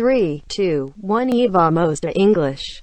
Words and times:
3, 0.00 0.40
2, 0.48 0.94
1 1.02 1.28
e 1.28 1.46
vamos 1.46 2.00
a 2.06 2.10
English. 2.18 2.80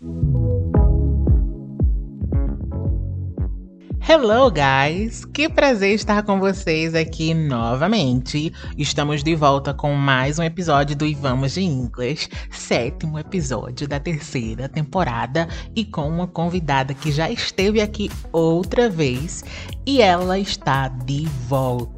Hello, 4.07 4.51
guys! 4.51 5.25
Que 5.25 5.49
prazer 5.49 5.95
estar 5.95 6.21
com 6.21 6.39
vocês 6.39 6.93
aqui 6.93 7.33
novamente. 7.33 8.53
Estamos 8.77 9.23
de 9.23 9.33
volta 9.33 9.73
com 9.73 9.95
mais 9.95 10.37
um 10.37 10.43
episódio 10.43 10.95
do 10.95 11.07
Ivamos 11.07 11.53
de 11.53 11.63
Inglês, 11.63 12.29
sétimo 12.51 13.17
episódio 13.17 13.87
da 13.87 13.99
terceira 13.99 14.69
temporada 14.69 15.47
e 15.75 15.83
com 15.83 16.07
uma 16.07 16.27
convidada 16.27 16.93
que 16.93 17.11
já 17.11 17.31
esteve 17.31 17.81
aqui 17.81 18.11
outra 18.31 18.91
vez 18.91 19.43
e 19.87 20.03
ela 20.03 20.37
está 20.37 20.87
de 20.87 21.25
volta. 21.47 21.96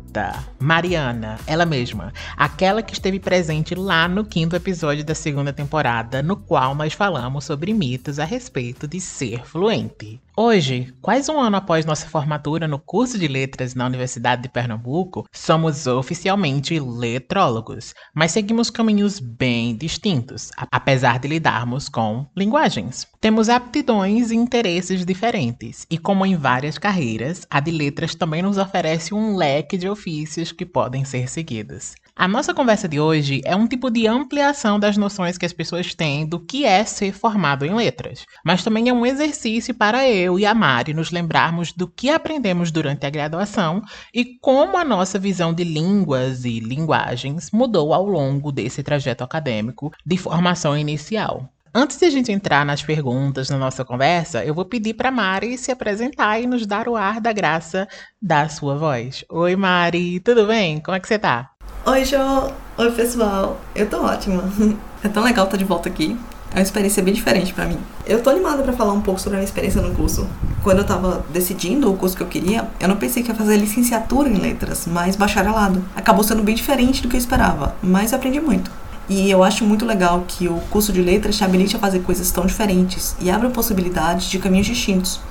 Mariana, 0.60 1.40
ela 1.46 1.66
mesma, 1.66 2.12
aquela 2.36 2.82
que 2.82 2.94
esteve 2.94 3.20
presente 3.20 3.76
lá 3.76 4.08
no 4.08 4.26
quinto 4.26 4.56
episódio 4.56 5.04
da 5.04 5.16
segunda 5.16 5.54
temporada, 5.54 6.24
no 6.24 6.36
qual 6.36 6.74
nós 6.74 6.94
falamos 6.94 7.46
sobre 7.46 7.74
mitos 7.74 8.20
a 8.20 8.26
respeito 8.26 8.88
de 8.88 9.00
ser 9.00 9.46
fluente. 9.46 10.20
Hoje, 10.42 10.94
quase 11.02 11.30
um 11.30 11.38
ano 11.38 11.58
após 11.58 11.86
nossa 11.86 12.08
formatura 12.08 12.66
no 12.66 12.80
curso 12.80 13.20
de 13.20 13.28
letras 13.28 13.76
na 13.76 13.86
Universidade 13.86 14.44
de 14.44 14.48
Pernambuco, 14.48 15.28
somos 15.34 15.86
oficialmente 15.86 16.80
letrólogos, 16.80 17.94
mas 18.16 18.32
seguimos 18.32 18.70
caminhos 18.70 19.20
bem 19.20 19.76
distintos, 19.76 20.50
apesar 20.72 21.20
de 21.20 21.28
lidarmos 21.28 21.90
com 21.90 22.26
linguagens. 22.38 23.06
Temos 23.20 23.50
aptidões 23.50 24.32
e 24.32 24.36
interesses 24.38 25.06
diferentes, 25.06 25.86
e 25.92 25.98
como 25.98 26.26
em 26.26 26.38
várias 26.38 26.78
carreiras, 26.78 27.46
a 27.50 27.60
de 27.60 27.72
letras 27.72 28.16
também 28.16 28.42
nos 28.42 28.58
oferece 28.58 29.14
um 29.14 29.36
leque 29.36 29.78
de 29.78 29.90
ofícios 29.90 30.54
que 30.54 30.66
podem 30.66 31.04
ser 31.04 31.28
seguidos. 31.28 31.96
A 32.20 32.28
nossa 32.28 32.54
conversa 32.54 32.86
de 32.86 33.00
hoje 33.00 33.40
é 33.46 33.56
um 33.56 33.66
tipo 33.66 33.90
de 33.90 34.06
ampliação 34.06 34.78
das 34.78 34.98
noções 34.98 35.38
que 35.38 35.46
as 35.46 35.54
pessoas 35.54 35.96
têm 35.96 36.26
do 36.26 36.38
que 36.38 36.66
é 36.66 36.84
ser 36.84 37.14
formado 37.14 37.66
em 37.66 37.74
letras, 37.74 38.26
mas 38.44 38.62
também 38.62 38.90
é 38.90 38.94
um 38.94 39.06
exercício 39.06 39.74
para 39.74 40.06
eu 40.06 40.38
e 40.38 40.46
a 40.46 40.54
Mari 40.54 40.94
nos 40.94 41.12
lembrarmos 41.12 41.72
do 41.72 41.88
que 41.88 42.10
aprendemos 42.10 42.72
durante 42.72 43.06
a 43.06 43.10
graduação 43.10 43.82
e 44.14 44.38
como 44.42 44.76
a 44.76 44.84
nossa 44.84 45.18
visão 45.18 45.54
de 45.54 45.64
línguas 45.64 46.44
e 46.44 46.60
linguagens 46.60 47.52
mudou 47.54 47.94
ao 47.94 48.06
longo 48.06 48.52
desse 48.52 48.84
trajeto 48.84 49.24
acadêmico 49.24 49.90
de 50.06 50.18
formação 50.18 50.78
inicial. 50.78 51.50
Antes 51.74 52.00
de 52.00 52.06
a 52.06 52.10
gente 52.10 52.34
entrar 52.34 52.66
nas 52.66 52.84
perguntas 52.84 53.50
na 53.50 53.58
nossa 53.58 53.86
conversa, 53.86 54.44
eu 54.44 54.54
vou 54.54 54.66
pedir 54.66 54.96
para 54.96 55.10
Mari 55.10 55.58
se 55.58 55.72
apresentar 55.72 56.38
e 56.42 56.48
nos 56.48 56.66
dar 56.66 56.90
o 56.90 56.98
ar 56.98 57.22
da 57.22 57.32
graça 57.32 57.88
da 58.22 58.50
sua 58.50 58.76
voz. 58.76 59.24
Oi, 59.30 59.56
Mari, 59.56 60.20
tudo 60.20 60.48
bem? 60.48 60.82
Como 60.82 60.98
é 60.98 61.00
que 61.00 61.08
você 61.08 61.18
tá? 61.18 61.52
Oi, 61.86 62.04
Jo! 62.04 62.52
Oi, 62.78 62.92
pessoal! 62.92 63.58
Eu 63.74 63.90
tô 63.90 64.04
ótima. 64.04 64.44
É 65.02 65.08
tão 65.08 65.24
legal 65.24 65.46
estar 65.46 65.56
de 65.56 65.64
volta 65.64 65.88
aqui. 65.88 66.20
É 66.52 66.58
uma 66.58 66.62
experiência 66.62 67.02
bem 67.02 67.14
diferente 67.14 67.54
para 67.54 67.66
mim. 67.66 67.80
Eu 68.06 68.22
tô 68.22 68.30
animada 68.30 68.62
para 68.62 68.74
falar 68.74 68.92
um 68.92 69.00
pouco 69.00 69.18
sobre 69.18 69.38
a 69.38 69.40
minha 69.40 69.46
experiência 69.46 69.82
no 69.82 69.96
curso. 69.96 70.28
Quando 70.62 70.80
eu 70.80 70.84
tava 70.84 71.26
decidindo 71.32 71.90
o 71.90 71.96
curso 71.96 72.18
que 72.18 72.22
eu 72.22 72.28
queria, 72.28 72.68
eu 72.82 72.90
não 72.90 72.98
pensei 72.98 73.24
que 73.24 73.30
ia 73.30 73.36
fazer 73.36 73.56
licenciatura 73.56 74.28
em 74.28 74.36
letras, 74.36 74.86
mas 74.88 75.16
bacharelado. 75.16 75.82
Acabou 75.96 76.22
sendo 76.22 76.44
bem 76.44 76.54
diferente 76.54 77.02
do 77.02 77.08
que 77.08 77.16
eu 77.16 77.20
esperava, 77.20 77.74
mas 77.82 78.12
aprendi 78.12 78.42
muito. 78.42 78.70
E 79.08 79.32
eu 79.32 79.42
acho 79.42 79.64
muito 79.64 79.86
legal 79.86 80.26
que 80.28 80.50
o 80.50 80.60
curso 80.70 80.92
de 80.92 81.02
letras 81.02 81.38
te 81.38 81.46
habilite 81.46 81.78
a 81.78 81.80
fazer 81.80 82.00
coisas 82.02 82.30
tão 82.30 82.46
diferentes 82.46 83.16
e 83.22 83.32
abra 83.32 83.50
possibilidades 83.50 84.30
de 84.30 84.38
caminhos 84.38 84.68
distintos. 84.68 85.22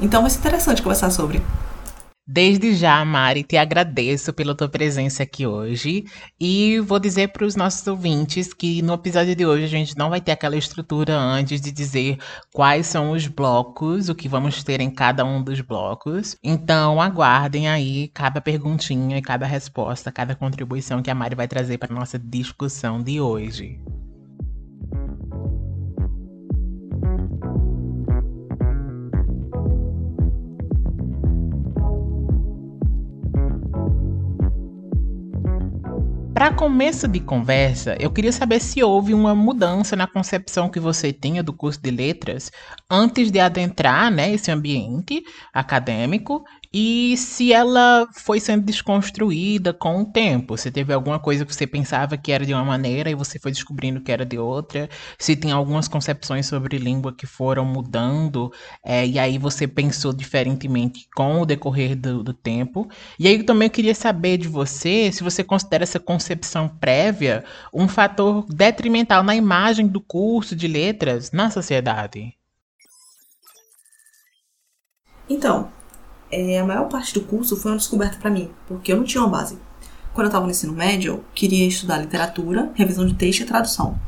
Então 0.00 0.22
vai 0.22 0.30
ser 0.30 0.38
interessante 0.38 0.82
conversar 0.82 1.10
sobre. 1.10 1.42
Desde 2.32 2.76
já, 2.76 3.04
Mari, 3.04 3.42
te 3.42 3.56
agradeço 3.56 4.32
pela 4.32 4.54
tua 4.54 4.68
presença 4.68 5.24
aqui 5.24 5.44
hoje 5.44 6.04
e 6.40 6.78
vou 6.78 7.00
dizer 7.00 7.32
para 7.32 7.44
os 7.44 7.56
nossos 7.56 7.84
ouvintes 7.88 8.54
que 8.54 8.80
no 8.82 8.94
episódio 8.94 9.34
de 9.34 9.44
hoje 9.44 9.64
a 9.64 9.68
gente 9.68 9.98
não 9.98 10.08
vai 10.08 10.20
ter 10.20 10.30
aquela 10.30 10.56
estrutura 10.56 11.18
antes 11.18 11.60
de 11.60 11.72
dizer 11.72 12.18
quais 12.54 12.86
são 12.86 13.10
os 13.10 13.26
blocos, 13.26 14.08
o 14.08 14.14
que 14.14 14.28
vamos 14.28 14.62
ter 14.62 14.80
em 14.80 14.90
cada 14.92 15.24
um 15.24 15.42
dos 15.42 15.60
blocos. 15.60 16.36
Então, 16.40 17.02
aguardem 17.02 17.68
aí 17.68 18.06
cada 18.14 18.40
perguntinha 18.40 19.18
e 19.18 19.22
cada 19.22 19.44
resposta, 19.44 20.12
cada 20.12 20.36
contribuição 20.36 21.02
que 21.02 21.10
a 21.10 21.14
Mari 21.16 21.34
vai 21.34 21.48
trazer 21.48 21.78
para 21.78 21.92
nossa 21.92 22.16
discussão 22.16 23.02
de 23.02 23.20
hoje. 23.20 23.80
Para 36.50 36.56
começo 36.56 37.06
de 37.06 37.20
conversa, 37.20 37.96
eu 38.00 38.10
queria 38.10 38.32
saber 38.32 38.58
se 38.58 38.82
houve 38.82 39.14
uma 39.14 39.36
mudança 39.36 39.94
na 39.94 40.08
concepção 40.08 40.68
que 40.68 40.80
você 40.80 41.12
tinha 41.12 41.44
do 41.44 41.52
curso 41.52 41.80
de 41.80 41.92
letras 41.92 42.50
antes 42.90 43.30
de 43.30 43.38
adentrar 43.38 44.10
né, 44.10 44.32
esse 44.32 44.50
ambiente 44.50 45.22
acadêmico 45.54 46.44
e 46.72 47.16
se 47.16 47.52
ela 47.52 48.06
foi 48.14 48.38
sendo 48.38 48.64
desconstruída 48.64 49.72
com 49.74 50.02
o 50.02 50.04
tempo. 50.04 50.56
Se 50.56 50.70
teve 50.70 50.92
alguma 50.92 51.18
coisa 51.18 51.44
que 51.44 51.52
você 51.52 51.66
pensava 51.66 52.16
que 52.16 52.30
era 52.30 52.46
de 52.46 52.54
uma 52.54 52.64
maneira 52.64 53.10
e 53.10 53.14
você 53.14 53.40
foi 53.40 53.50
descobrindo 53.50 54.00
que 54.00 54.12
era 54.12 54.24
de 54.24 54.38
outra. 54.38 54.88
Se 55.18 55.34
tem 55.34 55.50
algumas 55.50 55.88
concepções 55.88 56.46
sobre 56.46 56.78
língua 56.78 57.12
que 57.12 57.26
foram 57.26 57.64
mudando 57.64 58.52
é, 58.84 59.04
e 59.04 59.18
aí 59.18 59.36
você 59.36 59.66
pensou 59.66 60.12
diferentemente 60.12 61.08
com 61.14 61.40
o 61.40 61.46
decorrer 61.46 61.96
do, 61.96 62.22
do 62.22 62.32
tempo. 62.32 62.88
E 63.18 63.26
aí 63.26 63.38
eu 63.38 63.44
também 63.44 63.68
queria 63.68 63.94
saber 63.94 64.38
de 64.38 64.46
você 64.46 65.10
se 65.10 65.24
você 65.24 65.42
considera 65.42 65.82
essa 65.82 65.98
concepção 65.98 66.68
prévia 66.68 67.44
um 67.74 67.88
fator 67.88 68.46
detrimental 68.48 69.24
na 69.24 69.34
imagem 69.34 69.88
do 69.88 70.00
curso 70.00 70.54
de 70.54 70.68
letras 70.68 71.32
na 71.32 71.50
sociedade. 71.50 72.32
Então, 75.28 75.70
é, 76.30 76.58
a 76.58 76.64
maior 76.64 76.88
parte 76.88 77.14
do 77.14 77.22
curso 77.22 77.56
foi 77.56 77.72
uma 77.72 77.78
descoberta 77.78 78.18
para 78.18 78.30
mim, 78.30 78.50
porque 78.66 78.92
eu 78.92 78.96
não 78.96 79.04
tinha 79.04 79.22
uma 79.22 79.30
base. 79.30 79.58
Quando 80.12 80.26
eu 80.26 80.28
estava 80.28 80.44
no 80.44 80.50
ensino 80.50 80.72
médio, 80.72 81.14
eu 81.14 81.24
queria 81.34 81.66
estudar 81.66 81.98
literatura, 81.98 82.70
revisão 82.74 83.06
de 83.06 83.14
texto 83.14 83.40
e 83.40 83.44
tradução. 83.46 83.98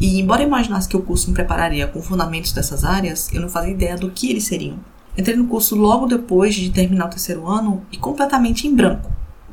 E 0.00 0.20
embora 0.20 0.42
eu 0.42 0.46
imaginasse 0.46 0.88
que 0.88 0.96
o 0.96 1.02
curso 1.02 1.28
me 1.28 1.34
prepararia 1.34 1.86
com 1.86 2.02
fundamentos 2.02 2.52
dessas 2.52 2.84
áreas, 2.84 3.32
eu 3.32 3.40
não 3.40 3.48
fazia 3.48 3.72
ideia 3.72 3.96
do 3.96 4.10
que 4.10 4.30
eles 4.30 4.44
seriam. 4.44 4.78
Entrei 5.16 5.36
no 5.36 5.46
curso 5.46 5.76
logo 5.76 6.06
depois 6.06 6.54
de 6.54 6.70
terminar 6.70 7.06
o 7.06 7.10
terceiro 7.10 7.46
ano 7.46 7.84
e 7.92 7.98
completamente 7.98 8.66
em 8.66 8.74
branco, 8.74 9.10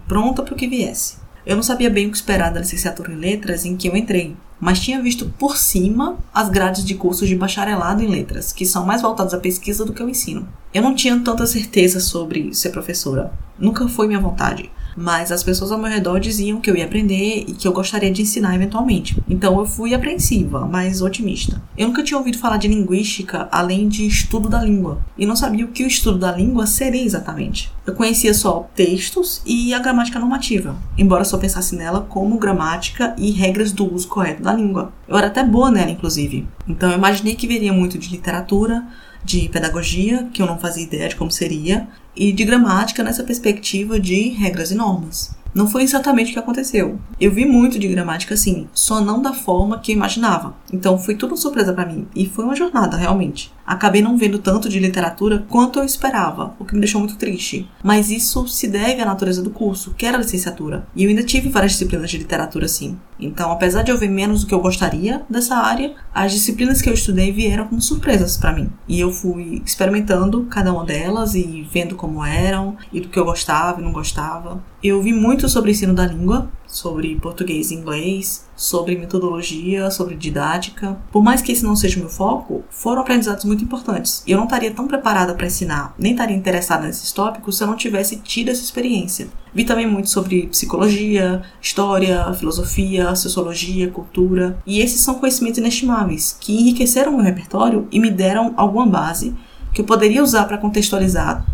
pronta 0.08 0.42
para 0.42 0.54
o 0.54 0.58
que 0.58 0.68
viesse. 0.68 1.18
Eu 1.46 1.56
não 1.56 1.64
sabia 1.64 1.90
bem 1.90 2.08
o 2.08 2.12
que 2.12 2.18
esperar 2.18 2.52
da 2.52 2.60
licenciatura 2.60 3.12
em 3.12 3.16
letras 3.16 3.66
em 3.66 3.76
que 3.76 3.88
eu 3.88 3.96
entrei, 3.96 4.36
mas 4.60 4.80
tinha 4.80 5.02
visto 5.02 5.34
por 5.38 5.58
cima 5.58 6.18
as 6.34 6.50
grades 6.50 6.84
de 6.84 6.96
cursos 6.96 7.28
de 7.28 7.36
bacharelado 7.36 8.04
em 8.04 8.08
letras, 8.08 8.52
que 8.52 8.66
são 8.66 8.86
mais 8.86 9.02
voltados 9.02 9.34
à 9.34 9.40
pesquisa 9.40 9.86
do 9.86 9.94
que 9.94 10.02
ao 10.02 10.10
ensino. 10.10 10.48
Eu 10.74 10.84
não 10.84 10.94
tinha 10.94 11.20
tanta 11.20 11.48
certeza 11.48 12.00
sobre 12.00 12.54
ser 12.54 12.70
professora, 12.70 13.32
nunca 13.58 13.88
foi 13.88 14.08
minha 14.08 14.20
vontade 14.20 14.70
mas 14.96 15.32
as 15.32 15.44
pessoas 15.44 15.72
ao 15.72 15.78
meu 15.78 15.90
redor 15.90 16.20
diziam 16.20 16.60
que 16.60 16.70
eu 16.70 16.76
ia 16.76 16.86
aprender 16.86 17.46
e 17.48 17.54
que 17.54 17.68
eu 17.68 17.74
gostaria 17.74 18.12
de 18.12 18.22
ensinar 18.22 18.56
eventualmente. 18.56 19.18
Então 19.30 19.60
eu 19.60 19.66
fui 19.66 19.94
apreensiva, 19.94 20.66
mas 20.66 21.02
otimista. 21.02 21.62
Eu 21.78 21.88
nunca 21.88 22.04
tinha 22.04 22.18
ouvido 22.18 22.38
falar 22.38 22.58
de 22.58 22.68
linguística 22.68 23.48
além 23.52 23.88
de 23.88 24.06
estudo 24.06 24.50
da 24.50 24.64
língua, 24.64 25.00
e 25.18 25.26
não 25.26 25.36
sabia 25.36 25.66
o 25.66 25.70
que 25.70 25.84
o 25.84 25.88
estudo 25.88 26.18
da 26.18 26.32
língua 26.32 26.66
seria 26.66 27.04
exatamente. 27.04 27.72
Eu 27.86 27.96
conhecia 27.96 28.34
só 28.34 28.70
textos 28.76 29.42
e 29.46 29.74
a 29.74 29.80
gramática 29.80 30.20
normativa, 30.20 30.76
embora 30.98 31.26
só 31.26 31.38
pensasse 31.38 31.76
nela 31.76 32.02
como 32.02 32.38
gramática 32.38 33.16
e 33.18 33.32
regras 33.32 33.72
do 33.72 33.94
uso 33.94 34.08
correto 34.08 34.44
da 34.44 34.54
língua. 34.54 34.94
Eu 35.08 35.18
era 35.18 35.28
até 35.28 35.44
boa 35.44 35.72
nela, 35.72 35.90
inclusive. 35.90 36.48
Então 36.68 36.90
eu 36.92 36.98
imaginei 36.98 37.36
que 37.36 37.48
veria 37.48 37.74
muito 37.74 37.98
de 37.98 38.10
literatura, 38.10 38.86
de 39.24 39.50
pedagogia, 39.50 40.28
que 40.34 40.42
eu 40.42 40.46
não 40.46 40.58
fazia 40.58 40.84
ideia 40.84 41.10
de 41.10 41.16
como 41.16 41.32
seria, 41.32 41.88
e 42.19 42.34
de 42.34 42.44
gramática 42.44 43.02
nessa 43.02 43.24
perspectiva 43.24 43.97
de 43.97 44.28
regras 44.28 44.72
e 44.72 44.75
normas. 44.75 45.34
Não 45.56 45.68
foi 45.68 45.84
exatamente 45.84 46.30
o 46.30 46.34
que 46.34 46.40
aconteceu. 46.40 47.00
Eu 47.19 47.31
vi 47.31 47.46
muito 47.46 47.80
de 47.80 47.88
gramática 47.88 48.34
assim, 48.34 48.67
só 48.73 49.02
não 49.02 49.22
da 49.22 49.34
forma 49.34 49.79
que 49.79 49.91
eu 49.91 49.96
imaginava. 49.96 50.53
Então 50.72 50.97
foi 50.97 51.16
tudo 51.16 51.38
surpresa 51.38 51.73
para 51.73 51.85
mim 51.85 52.08
e 52.14 52.28
foi 52.28 52.44
uma 52.44 52.55
jornada 52.55 52.97
realmente. 52.97 53.52
Acabei 53.70 54.02
não 54.02 54.18
vendo 54.18 54.40
tanto 54.40 54.68
de 54.68 54.80
literatura 54.80 55.46
quanto 55.48 55.78
eu 55.78 55.86
esperava, 55.86 56.56
o 56.58 56.66
que 56.66 56.74
me 56.74 56.80
deixou 56.80 56.98
muito 57.00 57.18
triste. 57.18 57.70
Mas 57.84 58.10
isso 58.10 58.48
se 58.48 58.68
deve 58.68 59.00
à 59.00 59.06
natureza 59.06 59.44
do 59.44 59.52
curso, 59.52 59.94
que 59.96 60.08
era 60.08 60.18
licenciatura. 60.18 60.88
E 60.96 61.04
eu 61.04 61.10
ainda 61.10 61.22
tive 61.22 61.50
várias 61.50 61.74
disciplinas 61.74 62.10
de 62.10 62.18
literatura 62.18 62.66
assim. 62.66 62.98
Então, 63.20 63.52
apesar 63.52 63.84
de 63.84 63.92
eu 63.92 63.98
ver 63.98 64.10
menos 64.10 64.42
do 64.42 64.48
que 64.48 64.56
eu 64.56 64.60
gostaria 64.60 65.22
dessa 65.30 65.56
área, 65.56 65.94
as 66.12 66.32
disciplinas 66.32 66.82
que 66.82 66.90
eu 66.90 66.96
estudei 66.96 67.32
vieram 67.32 67.68
como 67.68 67.80
surpresas 67.80 68.38
para 68.38 68.54
mim. 68.54 68.72
E 68.88 69.00
eu 69.00 69.12
fui 69.12 69.62
experimentando 69.64 70.46
cada 70.46 70.74
uma 70.74 70.84
delas 70.84 71.36
e 71.36 71.68
vendo 71.72 71.96
como 71.96 72.26
eram 72.26 72.76
e 72.92 73.00
do 73.00 73.10
que 73.10 73.20
eu 73.20 73.26
gostava 73.26 73.80
e 73.80 73.84
não 73.84 73.92
gostava. 73.92 74.64
Eu 74.82 75.00
vi 75.00 75.14
muito 75.14 75.48
sobre 75.48 75.70
ensino 75.70 75.94
da 75.94 76.08
língua 76.08 76.50
sobre 76.70 77.16
português 77.16 77.72
e 77.72 77.76
inglês, 77.76 78.46
sobre 78.56 78.96
metodologia, 78.96 79.90
sobre 79.90 80.16
didática. 80.16 80.98
Por 81.12 81.24
mais 81.24 81.42
que 81.42 81.52
esse 81.52 81.64
não 81.64 81.76
seja 81.76 81.98
o 81.98 82.02
meu 82.02 82.10
foco, 82.10 82.64
foram 82.70 83.02
aprendizados 83.02 83.44
muito 83.44 83.64
importantes. 83.64 84.24
E 84.26 84.32
eu 84.32 84.38
não 84.38 84.46
estaria 84.46 84.72
tão 84.72 84.88
preparada 84.88 85.34
para 85.34 85.48
ensinar, 85.48 85.96
nem 85.98 86.12
estaria 86.12 86.36
interessada 86.36 86.86
nesses 86.86 87.12
tópicos 87.12 87.58
se 87.58 87.64
eu 87.64 87.68
não 87.68 87.76
tivesse 87.76 88.18
tido 88.18 88.50
essa 88.50 88.64
experiência. 88.64 89.28
Vi 89.54 89.66
também 89.66 89.88
muito 89.88 90.10
sobre 90.10 90.48
psicologia, 90.48 91.42
história, 91.60 92.32
filosofia, 92.34 93.16
sociologia, 93.16 93.90
cultura, 93.90 94.60
e 94.66 94.80
esses 94.80 95.02
são 95.02 95.16
conhecimentos 95.16 95.58
inestimáveis 95.58 96.38
que 96.40 96.54
enriqueceram 96.54 97.14
meu 97.16 97.26
repertório 97.26 97.88
e 97.92 98.00
me 98.00 98.12
deram 98.12 98.54
alguma 98.56 98.86
base 98.86 99.36
que 99.74 99.82
eu 99.82 99.86
poderia 99.86 100.24
usar 100.24 100.46
para 100.46 100.58
contextualizar 100.58 101.46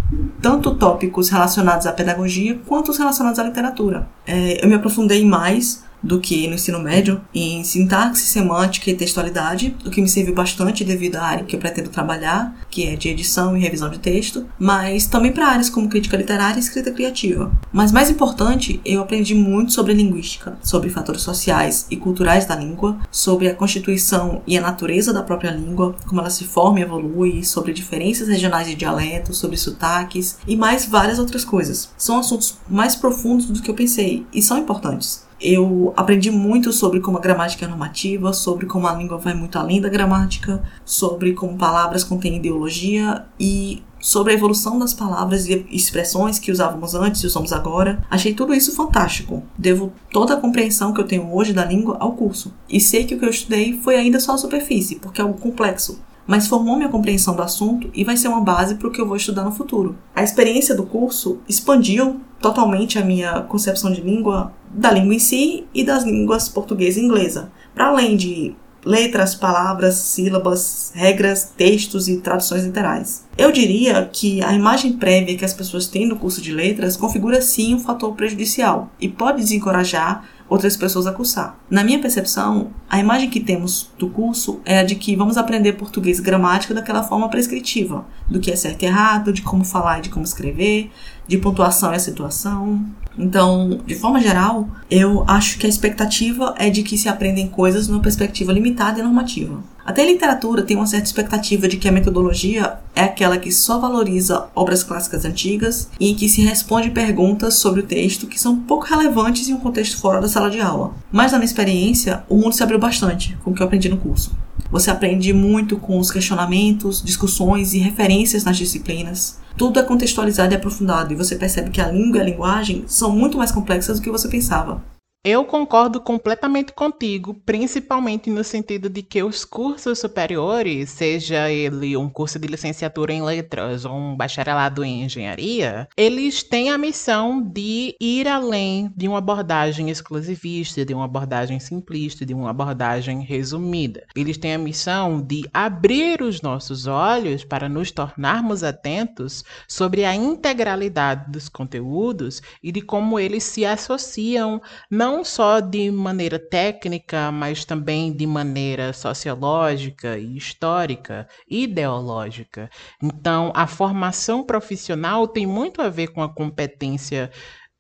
tanto 0.41 0.75
tópicos 0.75 1.29
relacionados 1.29 1.85
à 1.87 1.91
pedagogia 1.91 2.59
quanto 2.65 2.91
os 2.91 2.97
relacionados 2.97 3.39
à 3.39 3.43
literatura. 3.43 4.07
É, 4.25 4.63
eu 4.63 4.69
me 4.69 4.75
aprofundei 4.75 5.25
mais 5.25 5.83
do 6.05 6.19
que 6.19 6.47
no 6.47 6.53
ensino 6.53 6.79
médio 6.79 7.19
em 7.33 7.63
sintaxe, 7.63 8.21
semântica 8.21 8.91
e 8.91 8.95
textualidade, 8.95 9.75
o 9.83 9.89
que 9.89 10.01
me 10.01 10.07
serviu 10.07 10.35
bastante 10.35 10.83
devido 10.83 11.15
à 11.15 11.23
área 11.23 11.43
que 11.43 11.55
eu 11.55 11.59
pretendo 11.59 11.89
trabalhar, 11.89 12.55
que 12.69 12.85
é 12.85 12.95
de 12.95 13.09
edição 13.09 13.57
e 13.57 13.59
revisão 13.59 13.89
de 13.89 13.97
texto, 13.97 14.45
mas 14.59 15.07
também 15.07 15.31
para 15.31 15.47
áreas 15.47 15.69
como 15.69 15.89
crítica 15.89 16.15
literária 16.15 16.57
e 16.57 16.59
escrita 16.59 16.91
criativa. 16.91 17.51
Mas 17.73 17.91
mais 17.91 18.09
importante, 18.09 18.79
eu 18.85 19.01
aprendi 19.01 19.33
muito 19.33 19.73
sobre 19.73 19.93
linguística, 19.93 20.57
sobre 20.61 20.89
fatores 20.89 21.23
sociais 21.23 21.87
e 21.89 21.97
culturais 21.97 22.45
da 22.45 22.55
língua, 22.55 22.97
sobre 23.09 23.49
a 23.49 23.55
constituição 23.55 24.43
e 24.45 24.57
a 24.57 24.61
natureza 24.61 25.11
da 25.11 25.23
própria 25.23 25.49
língua, 25.49 25.95
como 26.05 26.21
ela 26.21 26.29
se 26.29 26.43
forma 26.43 26.79
e 26.79 26.83
evolui, 26.83 27.43
sobre 27.43 27.73
diferenças 27.73 28.27
regionais 28.27 28.67
de 28.67 28.75
dialetos, 28.75 29.39
sobre 29.39 29.57
sotaques 29.57 30.37
e 30.47 30.55
mais 30.55 30.85
várias 30.85 31.17
outras 31.17 31.43
coisas. 31.43 31.89
São 31.97 32.19
assuntos 32.19 32.57
mais 32.69 32.95
profundos 32.95 33.47
do 33.47 33.61
que 33.61 33.71
eu 33.71 33.75
pensei 33.75 34.25
e 34.31 34.41
são 34.41 34.57
importantes. 34.57 35.24
Eu 35.39 35.93
aprendi 35.97 36.31
muito 36.31 36.71
sobre 36.71 36.99
como 36.99 37.17
a 37.17 37.21
gramática 37.21 37.65
é 37.65 37.67
normativa, 37.67 38.31
sobre 38.31 38.65
como 38.65 38.87
a 38.87 38.93
língua 38.93 39.17
vai 39.17 39.33
muito 39.33 39.57
além 39.57 39.81
da 39.81 39.89
gramática, 39.89 40.63
sobre 40.85 41.33
como 41.33 41.57
palavras 41.57 42.03
contêm 42.03 42.37
ideologia 42.37 43.25
e 43.39 43.83
sobre 43.99 44.33
a 44.33 44.35
evolução 44.35 44.77
das 44.77 44.93
palavras 44.93 45.47
e 45.47 45.65
expressões 45.71 46.37
que 46.37 46.51
usávamos 46.51 46.93
antes 46.93 47.21
e 47.21 47.27
usamos 47.27 47.51
agora. 47.51 48.05
Achei 48.09 48.33
tudo 48.33 48.53
isso 48.53 48.75
fantástico. 48.75 49.43
Devo 49.57 49.91
toda 50.11 50.35
a 50.35 50.39
compreensão 50.39 50.93
que 50.93 51.01
eu 51.01 51.07
tenho 51.07 51.33
hoje 51.35 51.53
da 51.53 51.65
língua 51.65 51.97
ao 51.99 52.13
curso. 52.13 52.53
E 52.69 52.79
sei 52.79 53.03
que 53.05 53.15
o 53.15 53.19
que 53.19 53.25
eu 53.25 53.29
estudei 53.29 53.79
foi 53.79 53.95
ainda 53.95 54.19
só 54.19 54.33
a 54.33 54.37
superfície, 54.37 54.99
porque 54.99 55.19
é 55.19 55.23
algo 55.23 55.39
complexo 55.39 55.99
mas 56.27 56.47
formou 56.47 56.75
minha 56.75 56.89
compreensão 56.89 57.35
do 57.35 57.41
assunto 57.41 57.89
e 57.93 58.03
vai 58.03 58.17
ser 58.17 58.27
uma 58.27 58.41
base 58.41 58.75
para 58.75 58.87
o 58.87 58.91
que 58.91 58.99
eu 58.99 59.07
vou 59.07 59.15
estudar 59.15 59.43
no 59.43 59.51
futuro. 59.51 59.95
A 60.15 60.23
experiência 60.23 60.75
do 60.75 60.85
curso 60.85 61.39
expandiu 61.47 62.19
totalmente 62.41 62.99
a 62.99 63.05
minha 63.05 63.41
concepção 63.41 63.91
de 63.91 64.01
língua, 64.01 64.53
da 64.69 64.91
língua 64.91 65.15
em 65.15 65.19
si 65.19 65.65
e 65.73 65.83
das 65.83 66.03
línguas 66.03 66.49
portuguesa 66.49 66.99
e 66.99 67.03
inglesa, 67.03 67.51
para 67.73 67.87
além 67.87 68.15
de 68.15 68.55
letras, 68.85 69.33
palavras, 69.33 69.95
sílabas, 69.95 70.91
regras, 70.93 71.51
textos 71.57 72.07
e 72.07 72.17
traduções 72.17 72.63
literais. 72.63 73.25
Eu 73.35 73.51
diria 73.51 74.07
que 74.13 74.43
a 74.43 74.53
imagem 74.53 74.93
prévia 74.93 75.35
que 75.35 75.43
as 75.43 75.53
pessoas 75.53 75.87
têm 75.87 76.07
no 76.07 76.17
curso 76.17 76.39
de 76.39 76.53
letras 76.53 76.95
configura 76.95 77.41
sim 77.41 77.73
um 77.73 77.79
fator 77.79 78.13
prejudicial 78.13 78.91
e 79.01 79.09
pode 79.09 79.41
desencorajar 79.41 80.23
outras 80.47 80.77
pessoas 80.77 81.07
a 81.07 81.11
cursar. 81.11 81.57
Na 81.69 81.83
minha 81.83 81.99
percepção, 81.99 82.71
a 82.89 82.99
imagem 82.99 83.29
que 83.29 83.39
temos 83.39 83.89
do 83.97 84.09
curso 84.09 84.59
é 84.63 84.79
a 84.79 84.83
de 84.83 84.95
que 84.95 85.15
vamos 85.15 85.37
aprender 85.37 85.73
português 85.73 86.19
gramática 86.19 86.73
daquela 86.73 87.03
forma 87.03 87.29
prescritiva, 87.29 88.05
do 88.29 88.39
que 88.39 88.51
é 88.51 88.55
certo 88.55 88.83
e 88.83 88.85
errado, 88.85 89.33
de 89.33 89.41
como 89.41 89.63
falar 89.63 89.99
e 89.99 90.03
de 90.03 90.09
como 90.09 90.23
escrever, 90.23 90.91
de 91.27 91.37
pontuação 91.37 91.91
e 91.91 91.95
acentuação. 91.95 92.85
Então, 93.17 93.79
de 93.85 93.95
forma 93.95 94.19
geral, 94.19 94.67
eu 94.89 95.23
acho 95.27 95.57
que 95.57 95.65
a 95.65 95.69
expectativa 95.69 96.53
é 96.57 96.69
de 96.69 96.83
que 96.83 96.97
se 96.97 97.09
aprendem 97.09 97.47
coisas 97.47 97.87
numa 97.87 98.01
perspectiva 98.01 98.51
limitada 98.51 98.99
e 98.99 99.03
normativa. 99.03 99.74
Até 99.85 100.01
a 100.01 100.05
literatura 100.05 100.63
tem 100.63 100.75
uma 100.75 100.87
certa 100.87 101.05
expectativa 101.05 101.67
de 101.67 101.77
que 101.77 101.87
a 101.87 101.91
metodologia 101.91 102.79
é 102.95 103.03
aquela 103.03 103.37
que 103.37 103.51
só 103.51 103.77
valoriza 103.77 104.47
obras 104.55 104.83
clássicas 104.83 105.25
antigas 105.25 105.89
e 105.99 106.09
em 106.09 106.15
que 106.15 106.27
se 106.27 106.41
responde 106.41 106.89
perguntas 106.89 107.53
sobre 107.53 107.81
o 107.81 107.85
texto 107.85 108.25
que 108.25 108.39
são 108.39 108.57
pouco 108.61 108.87
relevantes 108.87 109.47
em 109.47 109.53
um 109.53 109.59
contexto 109.59 109.99
fora 109.99 110.19
da 110.19 110.27
sala 110.27 110.49
de 110.49 110.59
aula. 110.59 110.95
Mas 111.11 111.31
na 111.31 111.37
minha 111.37 111.45
experiência, 111.45 112.23
o 112.27 112.35
mundo 112.35 112.53
se 112.53 112.63
abriu 112.63 112.79
bastante 112.79 113.37
com 113.43 113.51
o 113.51 113.53
que 113.53 113.61
eu 113.61 113.67
aprendi 113.67 113.87
no 113.87 113.97
curso. 113.97 114.35
Você 114.71 114.89
aprende 114.89 115.31
muito 115.31 115.77
com 115.77 115.99
os 115.99 116.09
questionamentos, 116.09 117.03
discussões 117.03 117.75
e 117.75 117.77
referências 117.77 118.43
nas 118.43 118.57
disciplinas. 118.57 119.37
Tudo 119.55 119.79
é 119.79 119.83
contextualizado 119.83 120.51
e 120.53 120.57
aprofundado, 120.57 121.13
e 121.13 121.15
você 121.15 121.35
percebe 121.35 121.69
que 121.69 121.79
a 121.79 121.91
língua 121.91 122.17
e 122.17 122.21
a 122.21 122.25
linguagem 122.25 122.83
são 122.87 123.11
muito 123.11 123.37
mais 123.37 123.51
complexas 123.51 123.99
do 123.99 124.03
que 124.03 124.11
você 124.11 124.27
pensava. 124.27 124.81
Eu 125.27 125.43
concordo 125.43 125.99
completamente 125.99 126.71
contigo, 126.71 127.33
principalmente 127.33 128.29
no 128.29 128.43
sentido 128.43 128.87
de 128.87 129.01
que 129.01 129.23
os 129.23 129.43
cursos 129.43 129.97
superiores, 129.97 130.91
seja 130.91 131.49
ele 131.49 131.97
um 131.97 132.07
curso 132.07 132.37
de 132.37 132.47
licenciatura 132.47 133.11
em 133.11 133.23
letras 133.23 133.85
ou 133.85 133.95
um 133.95 134.15
bacharelado 134.15 134.83
em 134.83 135.03
engenharia, 135.03 135.87
eles 135.97 136.43
têm 136.43 136.69
a 136.69 136.77
missão 136.77 137.41
de 137.41 137.95
ir 137.99 138.27
além 138.27 138.93
de 138.95 139.07
uma 139.07 139.17
abordagem 139.17 139.89
exclusivista, 139.89 140.85
de 140.85 140.93
uma 140.93 141.05
abordagem 141.05 141.59
simplista, 141.59 142.23
de 142.23 142.35
uma 142.35 142.51
abordagem 142.51 143.23
resumida. 143.23 144.05
Eles 144.15 144.37
têm 144.37 144.53
a 144.53 144.59
missão 144.59 145.19
de 145.19 145.49
abrir 145.51 146.21
os 146.21 146.43
nossos 146.43 146.85
olhos 146.85 147.43
para 147.43 147.67
nos 147.67 147.89
tornarmos 147.89 148.61
atentos 148.61 149.43
sobre 149.67 150.05
a 150.05 150.13
integralidade 150.13 151.31
dos 151.31 151.49
conteúdos 151.49 152.43
e 152.61 152.71
de 152.71 152.81
como 152.81 153.19
eles 153.19 153.43
se 153.43 153.65
associam 153.65 154.61
não 154.87 155.14
não 155.15 155.23
só 155.23 155.61
de 155.61 155.89
maneira 155.89 156.37
técnica, 156.37 157.31
mas 157.31 157.63
também 157.63 158.11
de 158.11 158.27
maneira 158.27 158.91
sociológica 158.91 160.17
histórica 160.17 161.25
ideológica. 161.49 162.69
Então, 163.01 163.49
a 163.55 163.65
formação 163.65 164.43
profissional 164.43 165.25
tem 165.25 165.47
muito 165.47 165.81
a 165.81 165.87
ver 165.87 166.07
com 166.07 166.21
a 166.21 166.27
competência 166.27 167.31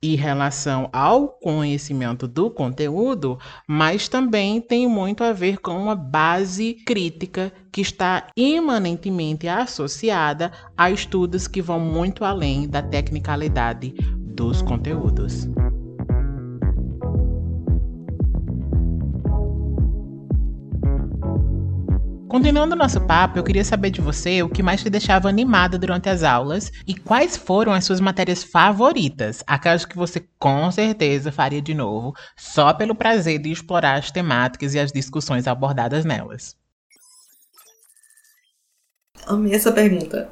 em 0.01 0.15
relação 0.15 0.89
ao 0.93 1.27
conhecimento 1.27 2.25
do 2.25 2.49
conteúdo, 2.49 3.37
mas 3.67 4.07
também 4.07 4.61
tem 4.61 4.87
muito 4.87 5.21
a 5.21 5.33
ver 5.33 5.57
com 5.57 5.71
uma 5.71 5.95
base 5.95 6.75
crítica 6.85 7.51
que 7.69 7.81
está 7.81 8.27
imanentemente 8.37 9.45
associada 9.45 10.53
a 10.77 10.89
estudos 10.89 11.49
que 11.49 11.61
vão 11.61 11.81
muito 11.81 12.23
além 12.23 12.65
da 12.65 12.81
tecnicalidade 12.81 13.93
dos 14.15 14.61
conteúdos. 14.61 15.49
Continuando 22.35 22.75
nosso 22.75 22.99
papo, 22.99 23.39
eu 23.39 23.43
queria 23.45 23.63
saber 23.63 23.91
de 23.91 24.01
você 24.01 24.43
o 24.43 24.49
que 24.49 24.61
mais 24.61 24.83
te 24.83 24.89
deixava 24.89 25.29
animada 25.29 25.79
durante 25.79 26.09
as 26.09 26.21
aulas 26.21 26.69
e 26.85 26.93
quais 26.93 27.37
foram 27.37 27.71
as 27.71 27.85
suas 27.85 28.01
matérias 28.01 28.43
favoritas, 28.43 29.41
aquelas 29.47 29.85
que 29.85 29.95
você 29.95 30.21
com 30.37 30.69
certeza 30.69 31.31
faria 31.31 31.61
de 31.61 31.73
novo, 31.73 32.13
só 32.35 32.73
pelo 32.73 32.93
prazer 32.93 33.39
de 33.39 33.49
explorar 33.53 33.97
as 33.97 34.11
temáticas 34.11 34.73
e 34.73 34.79
as 34.79 34.91
discussões 34.91 35.47
abordadas 35.47 36.03
nelas. 36.03 36.57
Amei 39.25 39.53
essa 39.53 39.71
pergunta. 39.71 40.29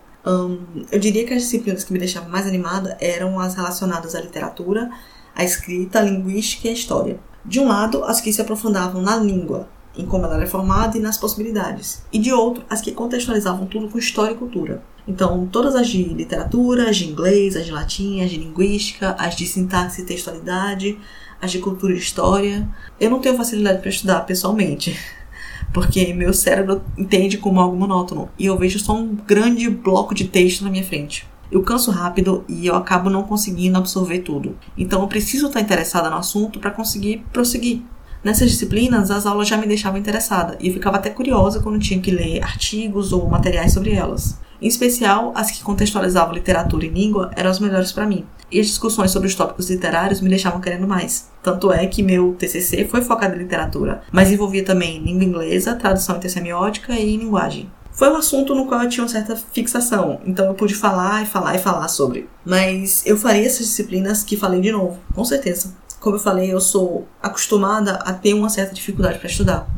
Eu 0.91 1.00
diria 1.00 1.25
que 1.25 1.33
as 1.33 1.43
disciplinas 1.43 1.86
que 1.86 1.93
me 1.93 2.00
deixavam 2.00 2.27
mais 2.27 2.45
animada 2.45 2.98
eram 3.00 3.39
as 3.39 3.55
relacionadas 3.55 4.13
à 4.13 4.19
literatura, 4.19 4.91
à 5.33 5.45
escrita, 5.45 6.00
à 6.00 6.01
linguística 6.01 6.67
e 6.67 6.72
à 6.72 6.74
história. 6.74 7.17
De 7.45 7.62
um 7.62 7.69
lado, 7.69 8.03
as 8.03 8.19
que 8.19 8.33
se 8.33 8.41
aprofundavam 8.41 9.01
na 9.01 9.15
língua, 9.15 9.69
em 9.95 10.05
como 10.05 10.25
ela 10.25 10.35
era 10.35 10.47
formada 10.47 10.97
e 10.97 11.01
nas 11.01 11.17
possibilidades, 11.17 12.03
e 12.12 12.17
de 12.17 12.31
outro, 12.31 12.63
as 12.69 12.81
que 12.81 12.91
contextualizavam 12.91 13.67
tudo 13.67 13.89
com 13.89 13.97
história 13.97 14.33
e 14.33 14.38
cultura. 14.38 14.83
Então, 15.07 15.47
todas 15.51 15.75
as 15.75 15.88
de 15.88 16.03
literatura, 16.03 16.89
as 16.89 16.97
de 16.97 17.07
inglês, 17.07 17.55
as 17.55 17.65
de 17.65 17.71
latim, 17.71 18.21
as 18.21 18.29
de 18.29 18.38
linguística, 18.38 19.15
as 19.19 19.35
de 19.35 19.45
sintaxe 19.45 20.01
e 20.01 20.05
textualidade, 20.05 20.97
as 21.41 21.51
de 21.51 21.59
cultura 21.59 21.93
e 21.93 21.97
história. 21.97 22.67
Eu 23.00 23.09
não 23.09 23.19
tenho 23.19 23.35
facilidade 23.35 23.81
para 23.81 23.89
estudar 23.89 24.21
pessoalmente, 24.21 24.97
porque 25.73 26.13
meu 26.13 26.33
cérebro 26.33 26.81
entende 26.97 27.38
como 27.38 27.59
algo 27.59 27.75
monótono 27.75 28.29
e 28.39 28.45
eu 28.45 28.57
vejo 28.57 28.79
só 28.79 28.95
um 28.95 29.13
grande 29.13 29.69
bloco 29.69 30.15
de 30.15 30.25
texto 30.25 30.63
na 30.63 30.69
minha 30.69 30.85
frente. 30.85 31.27
Eu 31.51 31.62
canso 31.62 31.91
rápido 31.91 32.43
e 32.47 32.65
eu 32.65 32.75
acabo 32.75 33.09
não 33.09 33.23
conseguindo 33.23 33.77
absorver 33.77 34.19
tudo. 34.19 34.57
Então 34.75 35.01
eu 35.01 35.07
preciso 35.07 35.47
estar 35.47 35.62
interessada 35.62 36.09
no 36.09 36.15
assunto 36.15 36.59
para 36.59 36.71
conseguir 36.71 37.23
prosseguir. 37.31 37.83
Nessas 38.23 38.51
disciplinas, 38.51 39.11
as 39.11 39.25
aulas 39.25 39.49
já 39.49 39.57
me 39.57 39.67
deixavam 39.67 39.99
interessada 39.99 40.55
e 40.61 40.67
eu 40.67 40.73
ficava 40.73 40.95
até 40.95 41.09
curiosa 41.09 41.59
quando 41.59 41.77
tinha 41.77 41.99
que 41.99 42.09
ler 42.09 42.41
artigos 42.41 43.11
ou 43.11 43.27
materiais 43.27 43.73
sobre 43.73 43.91
elas. 43.91 44.39
Em 44.61 44.67
especial, 44.67 45.33
as 45.35 45.51
que 45.51 45.61
contextualizavam 45.61 46.33
literatura 46.33 46.85
e 46.85 46.89
língua 46.89 47.31
eram 47.35 47.51
as 47.51 47.59
melhores 47.59 47.91
para 47.91 48.05
mim. 48.05 48.25
E 48.49 48.61
as 48.61 48.67
discussões 48.67 49.11
sobre 49.11 49.27
os 49.27 49.35
tópicos 49.35 49.69
literários 49.69 50.21
me 50.21 50.29
deixavam 50.29 50.61
querendo 50.61 50.87
mais. 50.87 51.27
Tanto 51.43 51.69
é 51.69 51.85
que 51.85 52.01
meu 52.01 52.33
TCC 52.35 52.85
foi 52.85 53.01
focado 53.01 53.35
em 53.35 53.39
literatura, 53.39 54.01
mas 54.09 54.31
envolvia 54.31 54.63
também 54.63 55.03
língua 55.03 55.25
inglesa, 55.25 55.75
tradução 55.75 56.15
intersemiótica 56.15 56.93
e 56.93 57.17
linguagem. 57.17 57.69
Foi 57.91 58.09
um 58.09 58.15
assunto 58.15 58.55
no 58.55 58.67
qual 58.67 58.83
eu 58.83 58.89
tinha 58.89 59.03
uma 59.03 59.09
certa 59.09 59.35
fixação, 59.35 60.21
então 60.25 60.45
eu 60.45 60.53
pude 60.53 60.73
falar 60.73 61.23
e 61.23 61.25
falar 61.25 61.55
e 61.55 61.59
falar 61.59 61.89
sobre. 61.89 62.29
Mas 62.45 63.03
eu 63.05 63.17
faria 63.17 63.45
essas 63.45 63.67
disciplinas 63.67 64.23
que 64.23 64.37
falei 64.37 64.61
de 64.61 64.71
novo, 64.71 64.97
com 65.13 65.25
certeza 65.25 65.82
como 66.03 66.17
eu 66.17 66.19
falei, 66.19 66.51
eu 66.51 66.60
sou 66.60 67.07
acostumada 67.22 67.93
a 67.93 68.12
ter 68.12 68.33
uma 68.33 68.50
certa 68.50 68.75
dificuldade 68.75 69.19
para 69.19 69.29
estudar. 69.29 69.69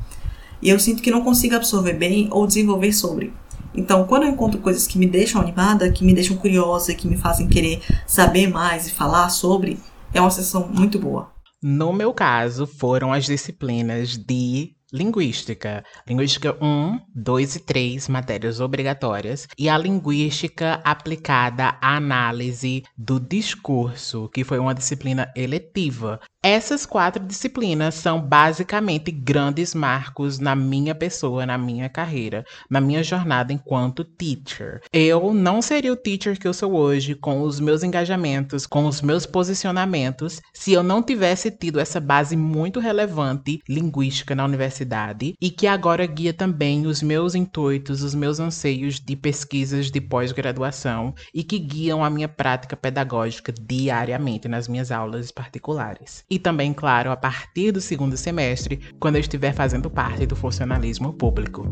E 0.60 0.70
eu 0.70 0.80
sinto 0.80 1.04
que 1.04 1.12
não 1.12 1.24
consigo 1.24 1.56
absorver 1.56 1.94
bem 1.94 2.28
ou 2.32 2.48
desenvolver 2.48 2.92
sobre. 2.94 3.32
Então, 3.76 4.08
quando 4.08 4.24
eu 4.24 4.30
encontro 4.30 4.60
coisas 4.60 4.88
que 4.88 4.98
me 4.98 5.06
deixam 5.06 5.40
animada, 5.40 5.92
que 5.92 6.04
me 6.04 6.16
deixam 6.16 6.36
curiosa, 6.36 6.96
que 6.96 7.08
me 7.08 7.16
fazem 7.16 7.48
querer 7.48 7.80
saber 8.08 8.48
mais 8.48 8.88
e 8.88 8.92
falar 8.92 9.30
sobre, 9.30 9.78
é 10.12 10.20
uma 10.20 10.32
sessão 10.32 10.68
muito 10.68 10.98
boa. 10.98 11.30
No 11.62 11.94
meu 11.94 12.12
caso, 12.12 12.66
foram 12.66 13.14
as 13.14 13.26
disciplinas 13.26 14.18
de 14.18 14.75
Linguística. 14.94 15.84
Linguística 16.08 16.56
1, 16.64 17.00
2 17.16 17.56
e 17.56 17.60
3, 17.60 18.08
matérias 18.08 18.60
obrigatórias. 18.60 19.48
E 19.58 19.68
a 19.68 19.78
linguística 19.78 20.80
aplicada 20.84 21.76
à 21.82 21.96
análise 21.98 22.84
do 22.96 23.20
discurso, 23.20 24.30
que 24.30 24.44
foi 24.44 24.60
uma 24.60 24.76
disciplina 24.76 25.32
eletiva. 25.36 26.20
Essas 26.48 26.86
quatro 26.86 27.26
disciplinas 27.26 27.96
são 27.96 28.22
basicamente 28.22 29.12
grandes 29.12 29.74
marcos 29.74 30.38
na 30.38 30.56
minha 30.56 30.94
pessoa, 30.94 31.44
na 31.44 31.58
minha 31.58 31.90
carreira, 31.90 32.46
na 32.70 32.80
minha 32.80 33.02
jornada 33.02 33.52
enquanto 33.52 34.04
teacher. 34.04 34.80
Eu 34.94 35.34
não 35.34 35.60
seria 35.60 35.92
o 35.92 35.96
teacher 35.96 36.40
que 36.40 36.48
eu 36.48 36.54
sou 36.54 36.76
hoje, 36.76 37.16
com 37.16 37.42
os 37.42 37.60
meus 37.60 37.82
engajamentos, 37.82 38.68
com 38.68 38.86
os 38.86 39.02
meus 39.02 39.26
posicionamentos, 39.26 40.40
se 40.54 40.72
eu 40.72 40.84
não 40.84 41.02
tivesse 41.02 41.50
tido 41.50 41.80
essa 41.80 42.00
base 42.00 42.38
muito 42.38 42.80
relevante 42.80 43.60
linguística 43.68 44.36
na 44.36 44.44
universidade 44.76 45.36
e 45.42 45.50
que 45.50 45.68
agora 45.68 46.06
guia 46.06 46.34
também 46.34 46.86
os 46.86 47.02
meus 47.02 47.36
intuitos, 47.36 48.04
os 48.04 48.14
meus 48.14 48.40
anseios 48.40 49.00
de 49.00 49.16
pesquisas 49.16 49.90
de 49.90 50.02
pós-graduação 50.02 51.14
e 51.34 51.44
que 51.44 51.58
guiam 51.58 52.04
a 52.04 52.10
minha 52.10 52.28
prática 52.28 52.76
pedagógica 52.76 53.54
diariamente 53.54 54.48
nas 54.48 54.68
minhas 54.68 54.92
aulas 54.92 55.32
particulares 55.32 56.26
e 56.30 56.38
também, 56.38 56.74
claro, 56.74 57.12
a 57.12 57.18
partir 57.18 57.72
do 57.72 57.80
segundo 57.80 58.18
semestre, 58.18 58.80
quando 59.00 59.16
eu 59.16 59.22
estiver 59.22 59.54
fazendo 59.54 59.90
parte 59.90 60.26
do 60.26 60.36
funcionalismo 60.36 61.14
público. 61.14 61.66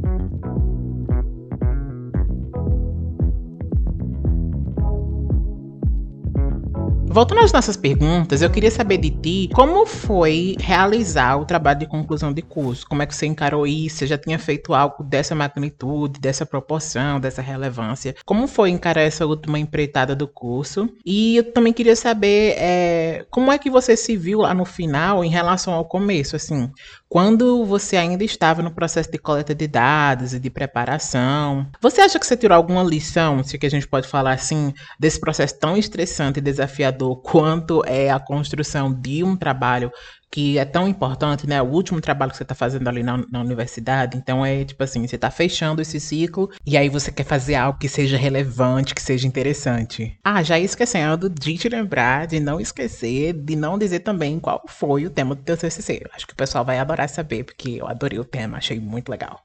Voltando 7.13 7.41
às 7.41 7.53
nossas 7.53 7.77
perguntas, 7.77 8.41
eu 8.41 8.49
queria 8.49 8.71
saber 8.71 8.97
de 8.97 9.11
ti 9.11 9.49
como 9.53 9.85
foi 9.85 10.55
realizar 10.59 11.37
o 11.39 11.45
trabalho 11.45 11.77
de 11.77 11.85
conclusão 11.85 12.33
de 12.33 12.41
curso? 12.41 12.87
Como 12.87 13.03
é 13.03 13.05
que 13.05 13.15
você 13.15 13.27
encarou 13.27 13.67
isso? 13.67 13.97
Você 13.97 14.07
já 14.07 14.17
tinha 14.17 14.39
feito 14.39 14.73
algo 14.73 15.03
dessa 15.03 15.35
magnitude, 15.35 16.19
dessa 16.19 16.43
proporção, 16.43 17.19
dessa 17.19 17.39
relevância? 17.39 18.15
Como 18.25 18.47
foi 18.47 18.71
encarar 18.71 19.01
essa 19.01 19.27
última 19.27 19.59
empreitada 19.59 20.15
do 20.15 20.27
curso? 20.27 20.89
E 21.05 21.37
eu 21.37 21.53
também 21.53 21.71
queria 21.71 21.95
saber 21.95 22.55
é, 22.57 23.27
como 23.29 23.51
é 23.51 23.59
que 23.59 23.69
você 23.69 23.95
se 23.95 24.17
viu 24.17 24.39
lá 24.39 24.55
no 24.55 24.65
final 24.65 25.23
em 25.23 25.29
relação 25.29 25.71
ao 25.71 25.85
começo, 25.85 26.35
assim, 26.35 26.71
quando 27.13 27.63
você 27.63 27.95
ainda 27.95 28.23
estava 28.23 28.63
no 28.63 28.71
processo 28.71 29.11
de 29.11 29.19
coleta 29.19 29.53
de 29.53 29.67
dados 29.67 30.33
e 30.33 30.39
de 30.39 30.49
preparação. 30.49 31.67
Você 31.79 32.01
acha 32.01 32.17
que 32.17 32.25
você 32.25 32.35
tirou 32.35 32.55
alguma 32.57 32.81
lição, 32.81 33.43
se 33.43 33.55
que 33.55 33.67
a 33.67 33.69
gente 33.69 33.87
pode 33.87 34.07
falar 34.07 34.31
assim, 34.31 34.73
desse 34.99 35.19
processo 35.19 35.59
tão 35.59 35.77
estressante 35.77 36.39
e 36.39 36.41
desafiador 36.41 37.17
quanto 37.21 37.83
é 37.85 38.09
a 38.09 38.19
construção 38.19 38.91
de 38.91 39.23
um 39.23 39.35
trabalho 39.35 39.91
que 40.33 40.57
é 40.57 40.65
tão 40.65 40.87
importante, 40.87 41.45
né? 41.45 41.61
O 41.61 41.67
último 41.67 42.01
trabalho 42.01 42.31
que 42.31 42.37
você 42.37 42.41
está 42.41 42.55
fazendo 42.55 42.87
ali 42.87 43.03
na, 43.03 43.23
na, 43.29 43.39
universidade. 43.39 44.17
Então 44.17 44.43
é 44.43 44.65
tipo 44.65 44.83
assim, 44.83 45.05
você 45.07 45.15
está 45.15 45.29
fechando 45.29 45.79
esse 45.79 45.99
ciclo 45.99 46.49
e 46.65 46.75
aí 46.75 46.89
você 46.89 47.11
quer 47.11 47.23
fazer 47.23 47.53
algo 47.53 47.77
que 47.77 47.87
seja 47.87 48.17
relevante, 48.17 48.95
que 48.95 49.01
seja 49.01 49.27
interessante. 49.27 50.17
Ah, 50.23 50.41
já 50.41 50.57
esquecendo 50.57 51.29
de 51.29 51.55
te 51.55 51.69
lembrar, 51.69 52.25
de 52.25 52.39
não 52.39 52.59
esquecer, 52.59 53.33
de 53.33 53.55
não 53.55 53.77
dizer 53.77 53.99
também 53.99 54.39
qual 54.39 54.63
foi 54.67 55.05
o 55.05 55.11
tema 55.11 55.35
do 55.35 55.43
teu 55.43 55.55
TCC. 55.55 56.03
Acho 56.11 56.25
que 56.25 56.33
o 56.33 56.35
pessoal 56.35 56.65
vai 56.65 56.79
adorar 56.79 57.07
saber, 57.09 57.43
porque 57.43 57.69
eu 57.79 57.87
adorei 57.87 58.17
o 58.17 58.25
tema, 58.25 58.57
achei 58.57 58.79
muito 58.79 59.09
legal. 59.09 59.39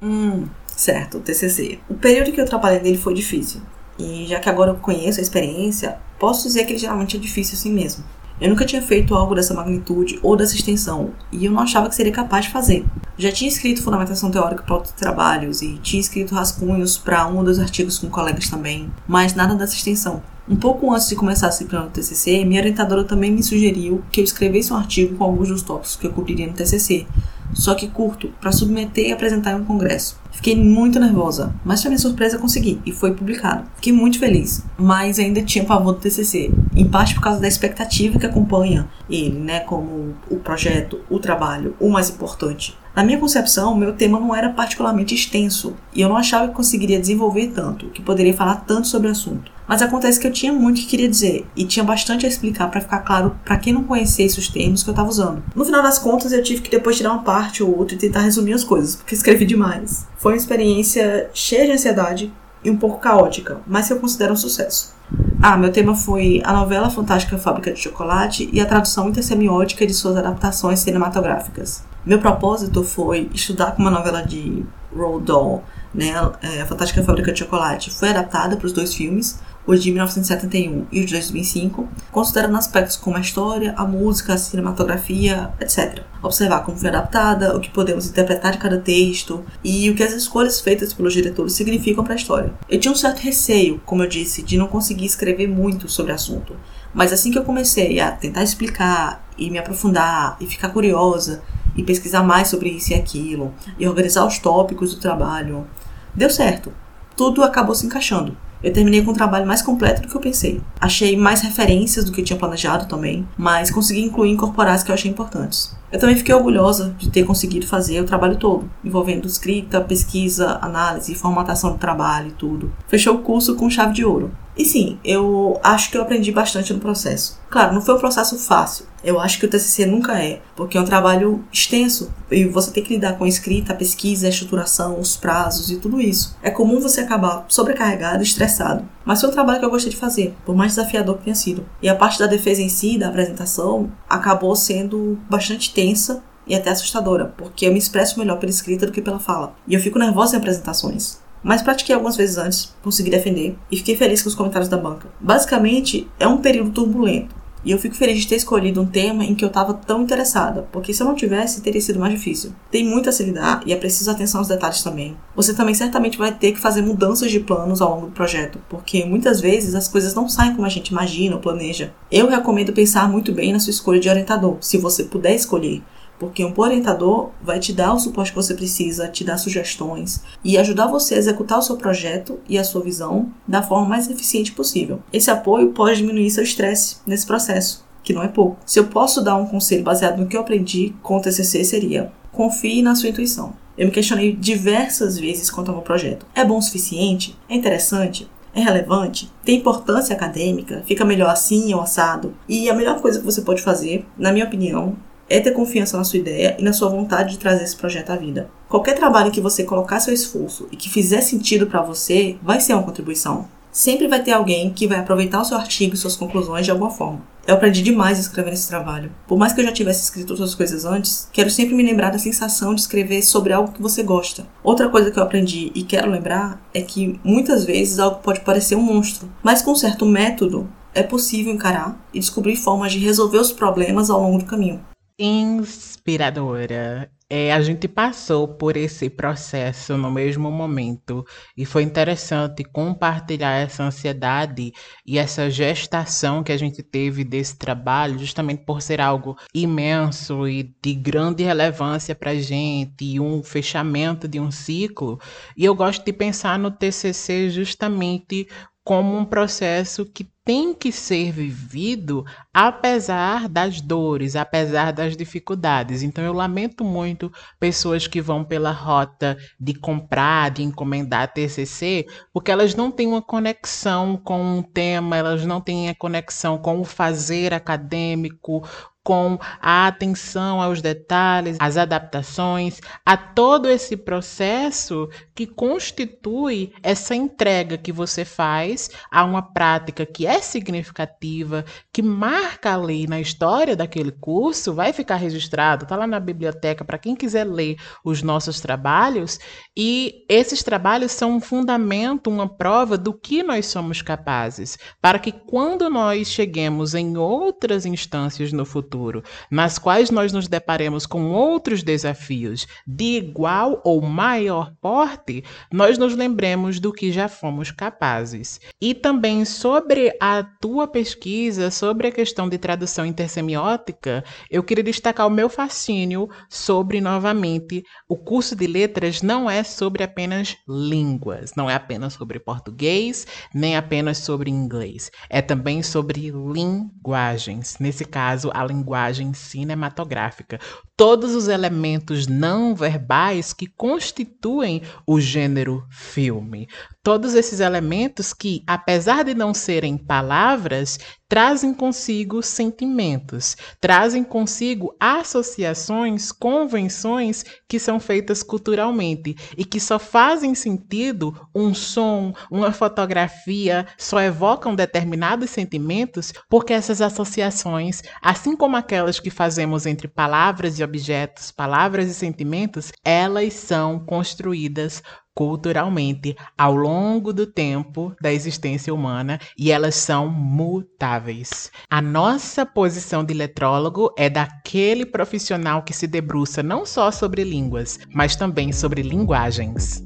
Hum, 0.00 0.48
certo, 0.66 1.18
o 1.18 1.20
TCC. 1.20 1.80
O 1.86 1.94
período 1.96 2.32
que 2.32 2.40
eu 2.40 2.46
trabalhei 2.46 2.80
nele 2.80 2.96
foi 2.96 3.12
difícil. 3.12 3.60
E 3.98 4.26
já 4.26 4.40
que 4.40 4.48
agora 4.48 4.70
eu 4.70 4.76
conheço 4.76 5.20
a 5.20 5.22
experiência, 5.22 5.98
posso 6.18 6.44
dizer 6.44 6.64
que 6.64 6.72
ele 6.72 6.78
geralmente 6.78 7.18
é 7.18 7.20
difícil 7.20 7.58
assim 7.58 7.70
mesmo. 7.70 8.02
Eu 8.42 8.48
nunca 8.48 8.64
tinha 8.64 8.82
feito 8.82 9.14
algo 9.14 9.36
dessa 9.36 9.54
magnitude 9.54 10.18
ou 10.20 10.36
dessa 10.36 10.56
extensão, 10.56 11.12
e 11.30 11.44
eu 11.44 11.52
não 11.52 11.60
achava 11.60 11.88
que 11.88 11.94
seria 11.94 12.10
capaz 12.10 12.46
de 12.46 12.50
fazer. 12.50 12.84
Já 13.16 13.30
tinha 13.30 13.48
escrito 13.48 13.84
fundamentação 13.84 14.32
teórica 14.32 14.64
para 14.64 14.74
outros 14.74 14.92
trabalhos 14.94 15.62
e 15.62 15.78
tinha 15.80 16.00
escrito 16.00 16.34
rascunhos 16.34 16.98
para 16.98 17.24
um 17.28 17.44
dos 17.44 17.60
artigos 17.60 18.00
com 18.00 18.10
colegas 18.10 18.50
também, 18.50 18.90
mas 19.06 19.36
nada 19.36 19.54
dessa 19.54 19.76
extensão. 19.76 20.20
Um 20.48 20.56
pouco 20.56 20.92
antes 20.92 21.08
de 21.08 21.14
começar 21.14 21.46
a 21.46 21.50
disciplina 21.50 21.84
do 21.84 21.90
TCC, 21.90 22.44
minha 22.44 22.60
orientadora 22.60 23.04
também 23.04 23.30
me 23.30 23.44
sugeriu 23.44 24.02
que 24.10 24.20
eu 24.20 24.24
escrevesse 24.24 24.72
um 24.72 24.76
artigo 24.76 25.14
com 25.14 25.22
alguns 25.22 25.46
dos 25.46 25.62
tópicos 25.62 25.94
que 25.94 26.08
eu 26.08 26.12
cobriria 26.12 26.48
no 26.48 26.52
TCC, 26.52 27.06
só 27.52 27.74
que 27.74 27.88
curto, 27.88 28.32
para 28.40 28.52
submeter 28.52 29.08
e 29.08 29.12
apresentar 29.12 29.52
em 29.52 29.60
um 29.60 29.64
congresso. 29.64 30.20
Fiquei 30.30 30.56
muito 30.56 30.98
nervosa, 30.98 31.54
mas 31.64 31.80
para 31.80 31.90
minha 31.90 31.98
surpresa 31.98 32.38
consegui 32.38 32.80
e 32.86 32.92
foi 32.92 33.12
publicado. 33.12 33.64
Fiquei 33.76 33.92
muito 33.92 34.18
feliz, 34.18 34.64
mas 34.78 35.18
ainda 35.18 35.42
tinha 35.42 35.64
pavor 35.64 35.94
do 35.94 36.00
TCC, 36.00 36.50
em 36.74 36.88
parte 36.88 37.14
por 37.14 37.22
causa 37.22 37.40
da 37.40 37.48
expectativa 37.48 38.18
que 38.18 38.26
acompanha 38.26 38.88
ele, 39.08 39.38
né, 39.38 39.60
como 39.60 40.14
o 40.30 40.36
projeto, 40.36 41.00
o 41.10 41.18
trabalho, 41.18 41.76
o 41.78 41.88
mais 41.90 42.10
importante. 42.10 42.76
Na 42.94 43.02
minha 43.02 43.18
concepção, 43.18 43.74
meu 43.74 43.94
tema 43.94 44.20
não 44.20 44.34
era 44.34 44.50
particularmente 44.50 45.14
extenso 45.14 45.74
e 45.94 46.02
eu 46.02 46.10
não 46.10 46.16
achava 46.16 46.48
que 46.48 46.54
conseguiria 46.54 47.00
desenvolver 47.00 47.46
tanto, 47.46 47.86
que 47.86 48.02
poderia 48.02 48.34
falar 48.34 48.56
tanto 48.66 48.86
sobre 48.86 49.08
o 49.08 49.10
assunto. 49.12 49.50
Mas 49.66 49.80
acontece 49.80 50.20
que 50.20 50.26
eu 50.26 50.32
tinha 50.32 50.52
muito 50.52 50.78
que 50.82 50.86
queria 50.86 51.08
dizer 51.08 51.46
e 51.56 51.64
tinha 51.64 51.82
bastante 51.82 52.26
a 52.26 52.28
explicar 52.28 52.70
para 52.70 52.82
ficar 52.82 52.98
claro 52.98 53.34
para 53.46 53.56
quem 53.56 53.72
não 53.72 53.84
conhecesse 53.84 54.38
os 54.38 54.48
termos 54.48 54.82
que 54.82 54.90
eu 54.90 54.92
estava 54.92 55.08
usando. 55.08 55.42
No 55.56 55.64
final 55.64 55.82
das 55.82 55.98
contas, 55.98 56.32
eu 56.32 56.42
tive 56.42 56.60
que 56.60 56.70
depois 56.70 56.98
tirar 56.98 57.12
uma 57.12 57.22
parte 57.22 57.62
ou 57.62 57.78
outra 57.78 57.94
e 57.94 57.98
tentar 57.98 58.20
resumir 58.20 58.52
as 58.52 58.62
coisas, 58.62 58.96
porque 58.96 59.14
escrevi 59.14 59.46
demais. 59.46 60.06
Foi 60.18 60.34
uma 60.34 60.38
experiência 60.38 61.30
cheia 61.32 61.64
de 61.64 61.72
ansiedade 61.72 62.30
e 62.62 62.70
um 62.70 62.76
pouco 62.76 63.00
caótica, 63.00 63.62
mas 63.66 63.86
que 63.86 63.94
eu 63.94 64.00
considero 64.00 64.34
um 64.34 64.36
sucesso. 64.36 64.94
Ah, 65.40 65.56
meu 65.56 65.72
tema 65.72 65.94
foi 65.94 66.42
a 66.44 66.52
novela 66.52 66.90
fantástica 66.90 67.38
Fábrica 67.38 67.72
de 67.72 67.80
Chocolate 67.80 68.50
e 68.52 68.60
a 68.60 68.66
tradução 68.66 69.08
intersemiótica 69.08 69.86
de 69.86 69.94
suas 69.94 70.16
adaptações 70.16 70.80
cinematográficas. 70.80 71.90
Meu 72.04 72.18
propósito 72.18 72.82
foi 72.82 73.30
estudar 73.32 73.76
como 73.76 73.86
a 73.86 73.90
novela 73.90 74.22
de 74.22 74.64
Roald 74.92 75.24
Dahl, 75.24 75.62
né, 75.94 76.12
é, 76.42 76.62
a 76.62 76.66
Fantástica 76.66 77.00
Fábrica 77.00 77.32
de 77.32 77.38
Chocolate, 77.38 77.90
foi 77.90 78.08
adaptada 78.08 78.56
para 78.56 78.66
os 78.66 78.72
dois 78.72 78.92
filmes, 78.92 79.38
o 79.64 79.72
de 79.76 79.92
1971 79.92 80.86
e 80.90 81.00
o 81.00 81.06
de 81.06 81.12
2005, 81.12 81.88
considerando 82.10 82.56
aspectos 82.56 82.96
como 82.96 83.16
a 83.16 83.20
história, 83.20 83.72
a 83.76 83.84
música, 83.84 84.34
a 84.34 84.36
cinematografia, 84.36 85.50
etc. 85.60 86.02
Observar 86.20 86.64
como 86.64 86.76
foi 86.76 86.88
adaptada, 86.88 87.56
o 87.56 87.60
que 87.60 87.70
podemos 87.70 88.08
interpretar 88.08 88.50
de 88.50 88.58
cada 88.58 88.78
texto 88.78 89.44
e 89.62 89.88
o 89.88 89.94
que 89.94 90.02
as 90.02 90.12
escolhas 90.12 90.60
feitas 90.60 90.92
pelos 90.92 91.12
diretores 91.12 91.52
significam 91.52 92.02
para 92.02 92.14
a 92.14 92.16
história. 92.16 92.52
Eu 92.68 92.80
tinha 92.80 92.90
um 92.90 92.96
certo 92.96 93.20
receio, 93.20 93.80
como 93.86 94.02
eu 94.02 94.08
disse, 94.08 94.42
de 94.42 94.58
não 94.58 94.66
conseguir 94.66 95.06
escrever 95.06 95.46
muito 95.46 95.88
sobre 95.88 96.10
o 96.10 96.16
assunto, 96.16 96.56
mas 96.92 97.12
assim 97.12 97.30
que 97.30 97.38
eu 97.38 97.44
comecei 97.44 98.00
a 98.00 98.10
tentar 98.10 98.42
explicar 98.42 99.24
e 99.38 99.48
me 99.50 99.58
aprofundar 99.58 100.36
e 100.40 100.46
ficar 100.46 100.70
curiosa 100.70 101.42
e 101.76 101.82
pesquisar 101.82 102.22
mais 102.22 102.48
sobre 102.48 102.70
isso 102.70 102.92
e 102.92 102.94
aquilo 102.94 103.52
e 103.78 103.86
organizar 103.86 104.26
os 104.26 104.38
tópicos 104.38 104.94
do 104.94 105.00
trabalho, 105.00 105.66
deu 106.14 106.30
certo. 106.30 106.72
Tudo 107.16 107.42
acabou 107.42 107.74
se 107.74 107.86
encaixando. 107.86 108.36
Eu 108.62 108.72
terminei 108.72 109.02
com 109.02 109.10
um 109.10 109.14
trabalho 109.14 109.44
mais 109.44 109.60
completo 109.60 110.02
do 110.02 110.08
que 110.08 110.16
eu 110.16 110.20
pensei. 110.20 110.60
Achei 110.80 111.16
mais 111.16 111.40
referências 111.40 112.04
do 112.04 112.12
que 112.12 112.20
eu 112.20 112.24
tinha 112.24 112.38
planejado 112.38 112.86
também, 112.86 113.26
mas 113.36 113.72
consegui 113.72 114.02
incluir 114.02 114.30
e 114.30 114.32
incorporar 114.32 114.74
as 114.74 114.84
que 114.84 114.90
eu 114.90 114.94
achei 114.94 115.10
importantes. 115.10 115.76
Eu 115.90 115.98
também 115.98 116.14
fiquei 116.14 116.32
orgulhosa 116.32 116.94
de 116.96 117.10
ter 117.10 117.24
conseguido 117.24 117.66
fazer 117.66 118.00
o 118.00 118.04
trabalho 118.04 118.36
todo, 118.36 118.70
envolvendo 118.84 119.26
escrita, 119.26 119.80
pesquisa, 119.80 120.58
análise, 120.62 121.14
formatação 121.14 121.72
do 121.72 121.78
trabalho 121.78 122.28
e 122.28 122.32
tudo. 122.32 122.72
Fechou 122.86 123.16
o 123.16 123.18
curso 123.18 123.56
com 123.56 123.68
chave 123.68 123.92
de 123.92 124.04
ouro. 124.04 124.30
E 124.56 124.64
sim, 124.64 124.98
eu 125.02 125.58
acho 125.62 125.90
que 125.90 125.96
eu 125.96 126.02
aprendi 126.02 126.30
bastante 126.30 126.72
no 126.72 126.80
processo. 126.80 127.40
Claro, 127.48 127.74
não 127.74 127.80
foi 127.80 127.94
um 127.94 127.98
processo 127.98 128.38
fácil. 128.38 128.86
Eu 129.02 129.18
acho 129.18 129.38
que 129.38 129.46
o 129.46 129.48
TCC 129.48 129.86
nunca 129.86 130.22
é, 130.22 130.40
porque 130.54 130.76
é 130.76 130.80
um 130.80 130.84
trabalho 130.84 131.44
extenso 131.50 132.12
e 132.30 132.44
você 132.44 132.70
tem 132.70 132.84
que 132.84 132.94
lidar 132.94 133.14
com 133.14 133.24
a 133.24 133.28
escrita, 133.28 133.72
a 133.72 133.76
pesquisa, 133.76 134.26
a 134.26 134.30
estruturação, 134.30 135.00
os 135.00 135.16
prazos 135.16 135.70
e 135.70 135.78
tudo 135.78 136.00
isso. 136.00 136.36
É 136.42 136.50
comum 136.50 136.80
você 136.80 137.00
acabar 137.00 137.44
sobrecarregado, 137.48 138.22
estressado. 138.22 138.86
Mas 139.04 139.20
foi 139.20 139.30
um 139.30 139.32
trabalho 139.32 139.58
que 139.58 139.64
eu 139.64 139.70
gostei 139.70 139.90
de 139.90 139.96
fazer, 139.96 140.34
por 140.44 140.54
mais 140.54 140.72
desafiador 140.72 141.18
que 141.18 141.24
tenha 141.24 141.34
sido. 141.34 141.66
E 141.82 141.88
a 141.88 141.96
parte 141.96 142.18
da 142.18 142.26
defesa 142.26 142.62
em 142.62 142.68
si, 142.68 142.98
da 142.98 143.08
apresentação, 143.08 143.90
acabou 144.08 144.54
sendo 144.54 145.18
bastante 145.28 145.72
tensa 145.72 146.22
e 146.46 146.54
até 146.54 146.70
assustadora, 146.70 147.32
porque 147.36 147.66
eu 147.66 147.72
me 147.72 147.78
expresso 147.78 148.18
melhor 148.18 148.38
pela 148.38 148.50
escrita 148.50 148.86
do 148.86 148.92
que 148.92 149.00
pela 149.00 149.18
fala. 149.18 149.54
E 149.66 149.74
eu 149.74 149.80
fico 149.80 149.98
nervosa 149.98 150.36
em 150.36 150.38
apresentações 150.38 151.21
mas 151.42 151.62
pratiquei 151.62 151.94
algumas 151.94 152.16
vezes 152.16 152.38
antes, 152.38 152.74
consegui 152.82 153.10
defender 153.10 153.56
e 153.70 153.76
fiquei 153.76 153.96
feliz 153.96 154.22
com 154.22 154.28
os 154.28 154.34
comentários 154.34 154.68
da 154.68 154.76
banca. 154.76 155.08
Basicamente, 155.20 156.08
é 156.18 156.26
um 156.26 156.38
período 156.38 156.70
turbulento. 156.70 157.42
E 157.64 157.70
eu 157.70 157.78
fico 157.78 157.94
feliz 157.94 158.20
de 158.20 158.26
ter 158.26 158.36
escolhido 158.36 158.80
um 158.80 158.86
tema 158.86 159.24
em 159.24 159.36
que 159.36 159.44
eu 159.44 159.48
estava 159.48 159.72
tão 159.72 160.02
interessada, 160.02 160.66
porque 160.72 160.92
se 160.92 161.00
eu 161.00 161.06
não 161.06 161.14
tivesse, 161.14 161.60
teria 161.60 161.80
sido 161.80 162.00
mais 162.00 162.12
difícil. 162.12 162.52
Tem 162.72 162.84
muito 162.84 163.08
a 163.08 163.12
se 163.12 163.22
lidar 163.22 163.62
e 163.64 163.72
é 163.72 163.76
preciso 163.76 164.10
atenção 164.10 164.40
aos 164.40 164.48
detalhes 164.48 164.82
também. 164.82 165.16
Você 165.36 165.54
também 165.54 165.74
certamente 165.74 166.18
vai 166.18 166.32
ter 166.32 166.52
que 166.52 166.60
fazer 166.60 166.82
mudanças 166.82 167.30
de 167.30 167.38
planos 167.38 167.80
ao 167.80 167.90
longo 167.94 168.06
do 168.06 168.12
projeto, 168.12 168.58
porque 168.68 169.04
muitas 169.04 169.40
vezes 169.40 169.76
as 169.76 169.86
coisas 169.86 170.12
não 170.12 170.28
saem 170.28 170.54
como 170.54 170.66
a 170.66 170.70
gente 170.70 170.88
imagina 170.88 171.36
ou 171.36 171.40
planeja. 171.40 171.94
Eu 172.10 172.28
recomendo 172.28 172.72
pensar 172.72 173.08
muito 173.08 173.32
bem 173.32 173.52
na 173.52 173.60
sua 173.60 173.70
escolha 173.70 174.00
de 174.00 174.08
orientador, 174.08 174.56
se 174.60 174.76
você 174.76 175.04
puder 175.04 175.34
escolher 175.34 175.82
porque 176.22 176.44
um 176.44 176.54
orientador 176.56 177.30
vai 177.42 177.58
te 177.58 177.72
dar 177.72 177.92
o 177.92 177.98
suporte 177.98 178.30
que 178.30 178.36
você 178.36 178.54
precisa, 178.54 179.08
te 179.08 179.24
dar 179.24 179.38
sugestões 179.38 180.22
e 180.44 180.56
ajudar 180.56 180.86
você 180.86 181.16
a 181.16 181.18
executar 181.18 181.58
o 181.58 181.62
seu 181.62 181.76
projeto 181.76 182.38
e 182.48 182.56
a 182.56 182.62
sua 182.62 182.80
visão 182.80 183.32
da 183.46 183.60
forma 183.60 183.88
mais 183.88 184.08
eficiente 184.08 184.52
possível. 184.52 185.00
Esse 185.12 185.32
apoio 185.32 185.70
pode 185.70 185.96
diminuir 185.96 186.30
seu 186.30 186.44
estresse 186.44 186.98
nesse 187.04 187.26
processo, 187.26 187.84
que 188.04 188.12
não 188.12 188.22
é 188.22 188.28
pouco. 188.28 188.56
Se 188.64 188.78
eu 188.78 188.86
posso 188.86 189.20
dar 189.20 189.34
um 189.34 189.46
conselho 189.46 189.82
baseado 189.82 190.20
no 190.20 190.28
que 190.28 190.36
eu 190.36 190.42
aprendi 190.42 190.94
com 191.02 191.16
o 191.16 191.20
TCC 191.20 191.64
seria: 191.64 192.12
confie 192.30 192.82
na 192.82 192.94
sua 192.94 193.08
intuição. 193.08 193.54
Eu 193.76 193.86
me 193.86 193.92
questionei 193.92 194.32
diversas 194.32 195.18
vezes 195.18 195.50
quanto 195.50 195.70
ao 195.70 195.74
meu 195.74 195.82
projeto. 195.82 196.24
É 196.36 196.44
bom 196.44 196.58
o 196.58 196.62
suficiente? 196.62 197.36
É 197.48 197.56
interessante? 197.56 198.30
É 198.54 198.60
relevante? 198.60 199.28
Tem 199.44 199.56
importância 199.56 200.14
acadêmica? 200.14 200.84
Fica 200.86 201.04
melhor 201.04 201.30
assim 201.30 201.74
ou 201.74 201.80
assado? 201.80 202.32
E 202.48 202.70
a 202.70 202.74
melhor 202.74 203.00
coisa 203.00 203.18
que 203.18 203.24
você 203.24 203.40
pode 203.40 203.60
fazer, 203.60 204.06
na 204.16 204.30
minha 204.30 204.44
opinião, 204.44 204.94
é 205.32 205.40
ter 205.40 205.52
confiança 205.52 205.96
na 205.96 206.04
sua 206.04 206.18
ideia 206.18 206.56
e 206.58 206.62
na 206.62 206.74
sua 206.74 206.90
vontade 206.90 207.30
de 207.30 207.38
trazer 207.38 207.64
esse 207.64 207.74
projeto 207.74 208.10
à 208.10 208.16
vida. 208.16 208.50
Qualquer 208.68 208.94
trabalho 208.94 209.30
que 209.30 209.40
você 209.40 209.64
colocar 209.64 209.98
seu 209.98 210.12
esforço 210.12 210.68
e 210.70 210.76
que 210.76 210.90
fizer 210.90 211.22
sentido 211.22 211.66
para 211.66 211.80
você 211.80 212.36
vai 212.42 212.60
ser 212.60 212.74
uma 212.74 212.82
contribuição. 212.82 213.48
Sempre 213.70 214.06
vai 214.06 214.22
ter 214.22 214.32
alguém 214.32 214.70
que 214.70 214.86
vai 214.86 214.98
aproveitar 214.98 215.40
o 215.40 215.44
seu 215.46 215.56
artigo 215.56 215.94
e 215.94 215.96
suas 215.96 216.16
conclusões 216.16 216.66
de 216.66 216.70
alguma 216.70 216.90
forma. 216.90 217.22
Eu 217.46 217.54
aprendi 217.54 217.82
demais 217.82 218.18
escrevendo 218.18 218.52
esse 218.52 218.68
trabalho. 218.68 219.10
Por 219.26 219.38
mais 219.38 219.54
que 219.54 219.60
eu 219.60 219.64
já 219.64 219.72
tivesse 219.72 220.02
escrito 220.02 220.32
outras 220.32 220.54
coisas 220.54 220.84
antes, 220.84 221.26
quero 221.32 221.48
sempre 221.48 221.74
me 221.74 221.82
lembrar 221.82 222.10
da 222.10 222.18
sensação 222.18 222.74
de 222.74 222.82
escrever 222.82 223.22
sobre 223.22 223.54
algo 223.54 223.72
que 223.72 223.80
você 223.80 224.02
gosta. 224.02 224.46
Outra 224.62 224.90
coisa 224.90 225.10
que 225.10 225.18
eu 225.18 225.22
aprendi 225.22 225.72
e 225.74 225.82
quero 225.82 226.10
lembrar 226.10 226.62
é 226.74 226.82
que 226.82 227.18
muitas 227.24 227.64
vezes 227.64 227.98
algo 227.98 228.20
pode 228.22 228.40
parecer 228.40 228.76
um 228.76 228.82
monstro, 228.82 229.32
mas 229.42 229.62
com 229.62 229.74
certo 229.74 230.04
método 230.04 230.68
é 230.94 231.02
possível 231.02 231.50
encarar 231.50 231.98
e 232.12 232.20
descobrir 232.20 232.54
formas 232.54 232.92
de 232.92 232.98
resolver 232.98 233.38
os 233.38 233.50
problemas 233.50 234.10
ao 234.10 234.20
longo 234.20 234.38
do 234.38 234.44
caminho 234.44 234.91
inspiradora. 235.18 237.10
É, 237.34 237.50
a 237.50 237.62
gente 237.62 237.88
passou 237.88 238.46
por 238.46 238.76
esse 238.76 239.08
processo 239.08 239.96
no 239.96 240.10
mesmo 240.10 240.50
momento 240.50 241.24
e 241.56 241.64
foi 241.64 241.82
interessante 241.82 242.62
compartilhar 242.62 243.52
essa 243.56 243.84
ansiedade 243.84 244.70
e 245.06 245.16
essa 245.16 245.48
gestação 245.48 246.42
que 246.42 246.52
a 246.52 246.58
gente 246.58 246.82
teve 246.82 247.24
desse 247.24 247.56
trabalho, 247.56 248.18
justamente 248.18 248.64
por 248.66 248.82
ser 248.82 249.00
algo 249.00 249.34
imenso 249.54 250.46
e 250.46 250.74
de 250.82 250.92
grande 250.92 251.42
relevância 251.42 252.14
para 252.14 252.32
a 252.32 252.38
gente 252.38 253.02
e 253.02 253.18
um 253.18 253.42
fechamento 253.42 254.28
de 254.28 254.38
um 254.38 254.50
ciclo. 254.50 255.18
E 255.56 255.64
eu 255.64 255.74
gosto 255.74 256.04
de 256.04 256.12
pensar 256.12 256.58
no 256.58 256.70
TCC 256.70 257.48
justamente 257.48 258.46
como 258.84 259.16
um 259.16 259.24
processo 259.24 260.04
que 260.04 260.26
tem 260.44 260.74
que 260.74 260.90
ser 260.90 261.30
vivido 261.30 262.24
apesar 262.52 263.48
das 263.48 263.80
dores, 263.80 264.34
apesar 264.34 264.92
das 264.92 265.16
dificuldades. 265.16 266.02
Então 266.02 266.24
eu 266.24 266.32
lamento 266.32 266.84
muito 266.84 267.32
pessoas 267.60 268.06
que 268.06 268.20
vão 268.20 268.44
pela 268.44 268.72
rota 268.72 269.36
de 269.58 269.74
comprar, 269.74 270.50
de 270.50 270.62
encomendar 270.62 271.32
TCC, 271.32 272.06
porque 272.32 272.50
elas 272.50 272.74
não 272.74 272.90
têm 272.90 273.06
uma 273.06 273.22
conexão 273.22 274.16
com 274.16 274.58
um 274.58 274.62
tema, 274.62 275.16
elas 275.16 275.46
não 275.46 275.60
têm 275.60 275.88
a 275.88 275.94
conexão 275.94 276.58
com 276.58 276.80
o 276.80 276.84
fazer 276.84 277.54
acadêmico, 277.54 278.62
com 279.04 279.36
a 279.60 279.88
atenção 279.88 280.60
aos 280.60 280.80
detalhes, 280.80 281.56
às 281.58 281.76
adaptações, 281.76 282.80
a 283.04 283.16
todo 283.16 283.68
esse 283.68 283.96
processo 283.96 285.08
que 285.34 285.46
constitui 285.46 286.72
essa 286.82 287.14
entrega 287.14 287.76
que 287.76 287.90
você 287.90 288.24
faz 288.24 288.90
a 289.10 289.24
uma 289.24 289.42
prática 289.42 290.06
que 290.06 290.26
é 290.26 290.31
significativa, 290.40 291.64
que 291.92 292.02
marca 292.02 292.74
ali 292.74 293.06
na 293.06 293.20
história 293.20 293.76
daquele 293.76 294.12
curso, 294.12 294.72
vai 294.72 294.92
ficar 294.92 295.16
registrado, 295.16 295.84
está 295.84 295.96
lá 295.96 296.06
na 296.06 296.20
biblioteca 296.20 296.84
para 296.84 296.98
quem 296.98 297.16
quiser 297.16 297.44
ler 297.44 297.76
os 298.04 298.22
nossos 298.22 298.60
trabalhos, 298.60 299.38
e 299.76 300.24
esses 300.28 300.62
trabalhos 300.62 301.12
são 301.12 301.36
um 301.36 301.40
fundamento, 301.40 302.30
uma 302.30 302.48
prova 302.48 302.96
do 302.96 303.12
que 303.12 303.42
nós 303.42 303.66
somos 303.66 304.02
capazes, 304.02 304.78
para 305.00 305.18
que 305.18 305.32
quando 305.32 305.88
nós 305.90 306.28
cheguemos 306.28 306.94
em 306.94 307.16
outras 307.16 307.86
instâncias 307.86 308.52
no 308.52 308.64
futuro, 308.64 309.22
nas 309.50 309.78
quais 309.78 310.10
nós 310.10 310.32
nos 310.32 310.48
deparemos 310.48 311.06
com 311.06 311.30
outros 311.30 311.82
desafios 311.82 312.66
de 312.86 313.16
igual 313.16 313.80
ou 313.84 314.00
maior 314.00 314.72
porte, 314.80 315.44
nós 315.72 315.98
nos 315.98 316.14
lembremos 316.14 316.78
do 316.78 316.92
que 316.92 317.12
já 317.12 317.28
fomos 317.28 317.70
capazes. 317.70 318.60
E 318.80 318.94
também 318.94 319.44
sobre 319.44 320.16
a 320.24 320.44
tua 320.44 320.86
pesquisa, 320.86 321.68
sobre 321.68 322.06
a 322.06 322.12
questão 322.12 322.48
de 322.48 322.56
tradução 322.56 323.04
intersemiótica, 323.04 324.22
eu 324.48 324.62
queria 324.62 324.84
destacar 324.84 325.26
o 325.26 325.30
meu 325.30 325.48
fascínio 325.48 326.28
sobre, 326.48 327.00
novamente, 327.00 327.82
o 328.08 328.16
curso 328.16 328.54
de 328.54 328.68
letras 328.68 329.20
não 329.20 329.50
é 329.50 329.64
sobre 329.64 330.04
apenas 330.04 330.56
línguas, 330.68 331.56
não 331.56 331.68
é 331.68 331.74
apenas 331.74 332.12
sobre 332.12 332.38
português, 332.38 333.26
nem 333.52 333.76
apenas 333.76 334.18
sobre 334.18 334.48
inglês. 334.48 335.10
É 335.28 335.42
também 335.42 335.82
sobre 335.82 336.30
linguagens. 336.30 337.78
Nesse 337.80 338.04
caso, 338.04 338.48
a 338.54 338.64
linguagem 338.64 339.34
cinematográfica. 339.34 340.60
Todos 340.96 341.34
os 341.34 341.48
elementos 341.48 342.28
não 342.28 342.76
verbais 342.76 343.52
que 343.52 343.66
constituem 343.66 344.82
o 345.04 345.18
gênero 345.20 345.84
filme. 345.90 346.68
Todos 347.04 347.34
esses 347.34 347.58
elementos 347.58 348.32
que, 348.32 348.62
apesar 348.64 349.24
de 349.24 349.34
não 349.34 349.52
serem 349.52 349.98
palavras, 349.98 351.00
trazem 351.32 351.72
consigo 351.72 352.42
sentimentos, 352.42 353.56
trazem 353.80 354.22
consigo 354.22 354.94
associações, 355.00 356.30
convenções 356.30 357.42
que 357.66 357.78
são 357.78 357.98
feitas 357.98 358.42
culturalmente 358.42 359.34
e 359.56 359.64
que 359.64 359.80
só 359.80 359.98
fazem 359.98 360.54
sentido 360.54 361.34
um 361.54 361.72
som, 361.72 362.34
uma 362.50 362.70
fotografia, 362.70 363.86
só 363.96 364.20
evocam 364.20 364.74
determinados 364.74 365.48
sentimentos 365.48 366.34
porque 366.50 366.74
essas 366.74 367.00
associações, 367.00 368.02
assim 368.20 368.54
como 368.54 368.76
aquelas 368.76 369.18
que 369.18 369.30
fazemos 369.30 369.86
entre 369.86 370.06
palavras 370.06 370.78
e 370.78 370.84
objetos, 370.84 371.50
palavras 371.50 372.10
e 372.10 372.14
sentimentos, 372.14 372.92
elas 373.02 373.54
são 373.54 373.98
construídas 373.98 375.02
culturalmente 375.34 376.36
ao 376.56 376.74
longo 376.74 377.32
do 377.32 377.46
tempo 377.46 378.14
da 378.20 378.32
existência 378.32 378.92
humana 378.92 379.40
e 379.58 379.70
elas 379.70 379.94
são 379.94 380.28
mutáveis. 380.28 381.70
A 381.90 382.00
nossa 382.02 382.66
posição 382.66 383.24
de 383.24 383.34
letrólogo 383.34 384.12
é 384.16 384.28
daquele 384.28 385.06
profissional 385.06 385.82
que 385.82 385.92
se 385.92 386.06
debruça 386.06 386.62
não 386.62 386.84
só 386.84 387.10
sobre 387.10 387.44
línguas, 387.44 387.98
mas 388.14 388.36
também 388.36 388.72
sobre 388.72 389.02
linguagens. 389.02 390.02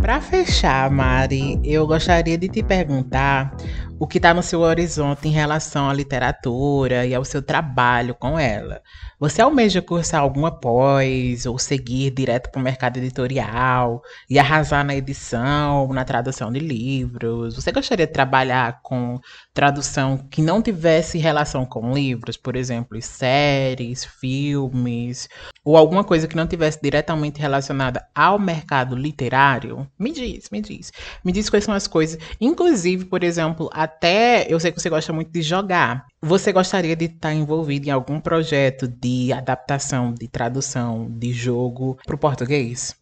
Para 0.00 0.20
fechar, 0.20 0.90
Mari, 0.90 1.60
eu 1.62 1.86
gostaria 1.86 2.36
de 2.36 2.48
te 2.48 2.62
perguntar 2.62 3.54
o 4.00 4.06
que 4.06 4.16
está 4.16 4.32
no 4.32 4.42
seu 4.42 4.60
horizonte 4.60 5.28
em 5.28 5.30
relação 5.30 5.90
à 5.90 5.92
literatura 5.92 7.04
e 7.04 7.14
ao 7.14 7.22
seu 7.22 7.42
trabalho 7.42 8.14
com 8.14 8.38
ela. 8.38 8.80
Você 9.18 9.42
almeja 9.42 9.82
cursar 9.82 10.22
alguma 10.22 10.50
pós 10.50 11.44
ou 11.44 11.58
seguir 11.58 12.10
direto 12.10 12.50
para 12.50 12.58
o 12.58 12.64
mercado 12.64 12.96
editorial 12.96 14.00
e 14.30 14.38
arrasar 14.38 14.82
na 14.82 14.96
edição, 14.96 15.92
na 15.92 16.02
tradução 16.02 16.50
de 16.50 16.60
livros? 16.60 17.56
Você 17.56 17.70
gostaria 17.70 18.06
de 18.06 18.12
trabalhar 18.14 18.80
com 18.82 19.20
tradução 19.52 20.16
que 20.16 20.40
não 20.40 20.62
tivesse 20.62 21.18
relação 21.18 21.66
com 21.66 21.92
livros, 21.92 22.38
por 22.38 22.56
exemplo, 22.56 22.98
séries, 23.02 24.06
filmes, 24.06 25.28
ou 25.62 25.76
alguma 25.76 26.02
coisa 26.02 26.26
que 26.26 26.36
não 26.36 26.46
tivesse 26.46 26.80
diretamente 26.82 27.38
relacionada 27.38 28.08
ao 28.14 28.38
mercado 28.38 28.96
literário? 28.96 29.86
Me 29.98 30.10
diz, 30.10 30.48
me 30.48 30.62
diz. 30.62 30.90
Me 31.22 31.32
diz 31.32 31.50
quais 31.50 31.64
são 31.66 31.74
as 31.74 31.86
coisas. 31.86 32.18
Inclusive, 32.40 33.04
por 33.04 33.22
exemplo, 33.22 33.68
até 33.90 34.46
eu 34.48 34.60
sei 34.60 34.70
que 34.70 34.80
você 34.80 34.88
gosta 34.88 35.12
muito 35.12 35.30
de 35.30 35.42
jogar. 35.42 36.06
Você 36.22 36.52
gostaria 36.52 36.94
de 36.94 37.06
estar 37.06 37.34
envolvido 37.34 37.88
em 37.88 37.90
algum 37.90 38.20
projeto 38.20 38.86
de 38.86 39.32
adaptação, 39.32 40.14
de 40.14 40.28
tradução 40.28 41.08
de 41.10 41.32
jogo 41.32 41.98
para 42.06 42.14
o 42.14 42.18
português? 42.18 42.94